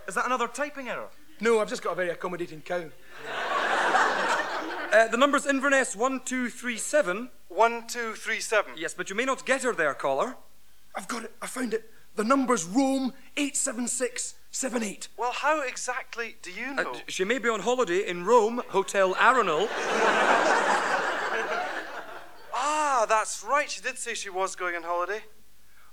Is 0.08 0.16
that 0.16 0.26
another 0.26 0.48
typing 0.48 0.90
error? 0.90 1.08
No, 1.40 1.60
I've 1.60 1.70
just 1.70 1.82
got 1.82 1.94
a 1.94 1.96
very 1.96 2.10
accommodating 2.10 2.62
cow. 2.62 2.84
Uh, 4.92 5.08
the 5.08 5.16
number's 5.16 5.46
Inverness 5.46 5.96
1237. 5.96 7.30
1237. 7.48 8.74
Yes, 8.78 8.94
but 8.94 9.10
you 9.10 9.16
may 9.16 9.24
not 9.24 9.46
get 9.46 9.64
her 9.64 9.74
there, 9.74 9.94
caller. 9.94 10.36
I've 10.96 11.08
got 11.08 11.24
it. 11.24 11.32
I 11.42 11.48
found 11.48 11.74
it. 11.74 11.90
The 12.16 12.26
number's 12.26 12.66
Rome 12.66 13.14
87678. 14.52 15.08
Well, 15.18 15.32
how 15.32 15.62
exactly 15.62 16.36
do 16.42 16.52
you 16.52 16.72
Uh, 16.78 16.84
know? 16.84 16.96
she 17.08 17.24
may 17.24 17.38
be 17.40 17.48
on 17.50 17.62
holiday 17.62 18.06
in 18.06 18.26
Rome, 18.26 18.62
Hotel 18.70 19.16
Arenal. 19.16 19.68
ah, 22.54 23.06
that's 23.08 23.42
right. 23.44 23.70
She 23.70 23.80
did 23.82 23.98
say 23.98 24.14
she 24.14 24.30
was 24.30 24.56
going 24.58 24.76
on 24.76 24.84
holiday. 24.84 25.24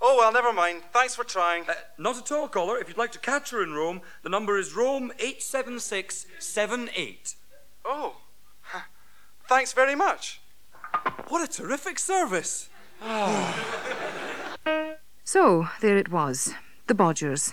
Oh, 0.01 0.17
well, 0.19 0.33
never 0.33 0.53
mind. 0.53 0.83
Thanks 0.93 1.15
for 1.17 1.25
trying. 1.25 1.69
Uh, 1.69 1.75
not 1.99 2.19
at 2.19 2.31
all, 2.33 2.49
caller. 2.49 2.79
If 2.79 2.89
you'd 2.89 2.99
like 2.99 3.13
to 3.13 3.19
catch 3.21 3.51
her 3.51 3.63
in 3.63 3.73
Rome, 3.75 4.01
the 4.23 4.29
number 4.29 4.59
is 4.59 4.75
Rome 4.75 5.13
87678. 5.19 7.35
Oh, 7.85 8.17
thanks 9.49 9.73
very 9.73 9.95
much. 9.95 10.41
What 11.29 11.43
a 11.49 11.53
terrific 11.53 11.99
service. 11.99 12.69
So, 15.25 15.69
there 15.83 15.99
it 15.99 16.11
was. 16.11 16.55
The 16.87 16.95
Bodgers. 16.95 17.53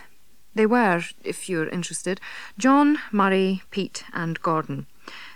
They 0.56 0.66
were, 0.66 1.04
if 1.24 1.50
you're 1.50 1.68
interested, 1.68 2.20
John, 2.58 3.00
Murray, 3.12 3.62
Pete, 3.72 4.06
and 4.14 4.42
Gordon. 4.42 4.88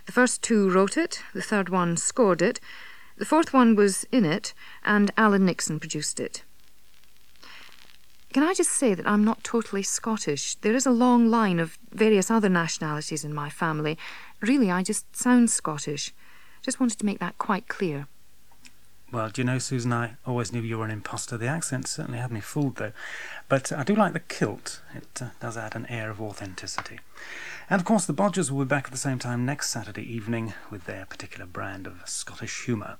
The 0.05 0.13
first 0.13 0.41
two 0.41 0.69
wrote 0.69 0.97
it, 0.97 1.21
the 1.33 1.41
third 1.41 1.69
one 1.69 1.97
scored 1.97 2.41
it, 2.41 2.59
the 3.17 3.25
fourth 3.25 3.53
one 3.53 3.75
was 3.75 4.05
in 4.13 4.23
it, 4.23 4.53
and 4.83 5.11
Alan 5.17 5.45
Nixon 5.45 5.79
produced 5.79 6.21
it. 6.21 6.43
Can 8.31 8.43
I 8.43 8.53
just 8.53 8.71
say 8.71 8.93
that 8.93 9.07
I'm 9.07 9.25
not 9.25 9.43
totally 9.43 9.83
Scottish? 9.83 10.55
There 10.55 10.75
is 10.75 10.85
a 10.85 10.91
long 10.91 11.29
line 11.29 11.59
of 11.59 11.77
various 11.91 12.31
other 12.31 12.47
nationalities 12.47 13.25
in 13.25 13.33
my 13.33 13.49
family. 13.49 13.97
Really, 14.39 14.71
I 14.71 14.83
just 14.83 15.15
sound 15.15 15.49
Scottish. 15.49 16.13
Just 16.61 16.79
wanted 16.79 16.99
to 16.99 17.05
make 17.05 17.19
that 17.19 17.37
quite 17.37 17.67
clear. 17.67 18.07
Well, 19.11 19.29
do 19.29 19.41
you 19.41 19.45
know, 19.45 19.57
Susan, 19.57 19.91
I 19.91 20.17
always 20.23 20.53
knew 20.53 20.61
you 20.61 20.77
were 20.77 20.85
an 20.85 20.91
imposter. 20.91 21.35
The 21.35 21.47
accent 21.47 21.87
certainly 21.87 22.19
had 22.19 22.31
me 22.31 22.41
fooled, 22.41 22.75
though. 22.75 22.91
But 23.47 23.71
I 23.71 23.83
do 23.83 23.95
like 23.95 24.13
the 24.13 24.19
kilt. 24.19 24.81
It 24.93 25.19
uh, 25.19 25.29
does 25.39 25.57
add 25.57 25.75
an 25.75 25.87
air 25.87 26.11
of 26.11 26.21
authenticity. 26.21 26.99
And 27.71 27.81
of 27.81 27.85
course, 27.85 28.05
the 28.05 28.13
Bodgers 28.13 28.51
will 28.51 28.65
be 28.65 28.69
back 28.69 28.85
at 28.85 28.91
the 28.91 28.97
same 28.97 29.17
time 29.17 29.47
next 29.47 29.71
Saturday 29.71 30.03
evening 30.03 30.53
with 30.69 30.85
their 30.85 31.07
particular 31.07 31.47
brand 31.47 31.87
of 31.87 32.03
Scottish 32.05 32.65
humour. 32.65 32.97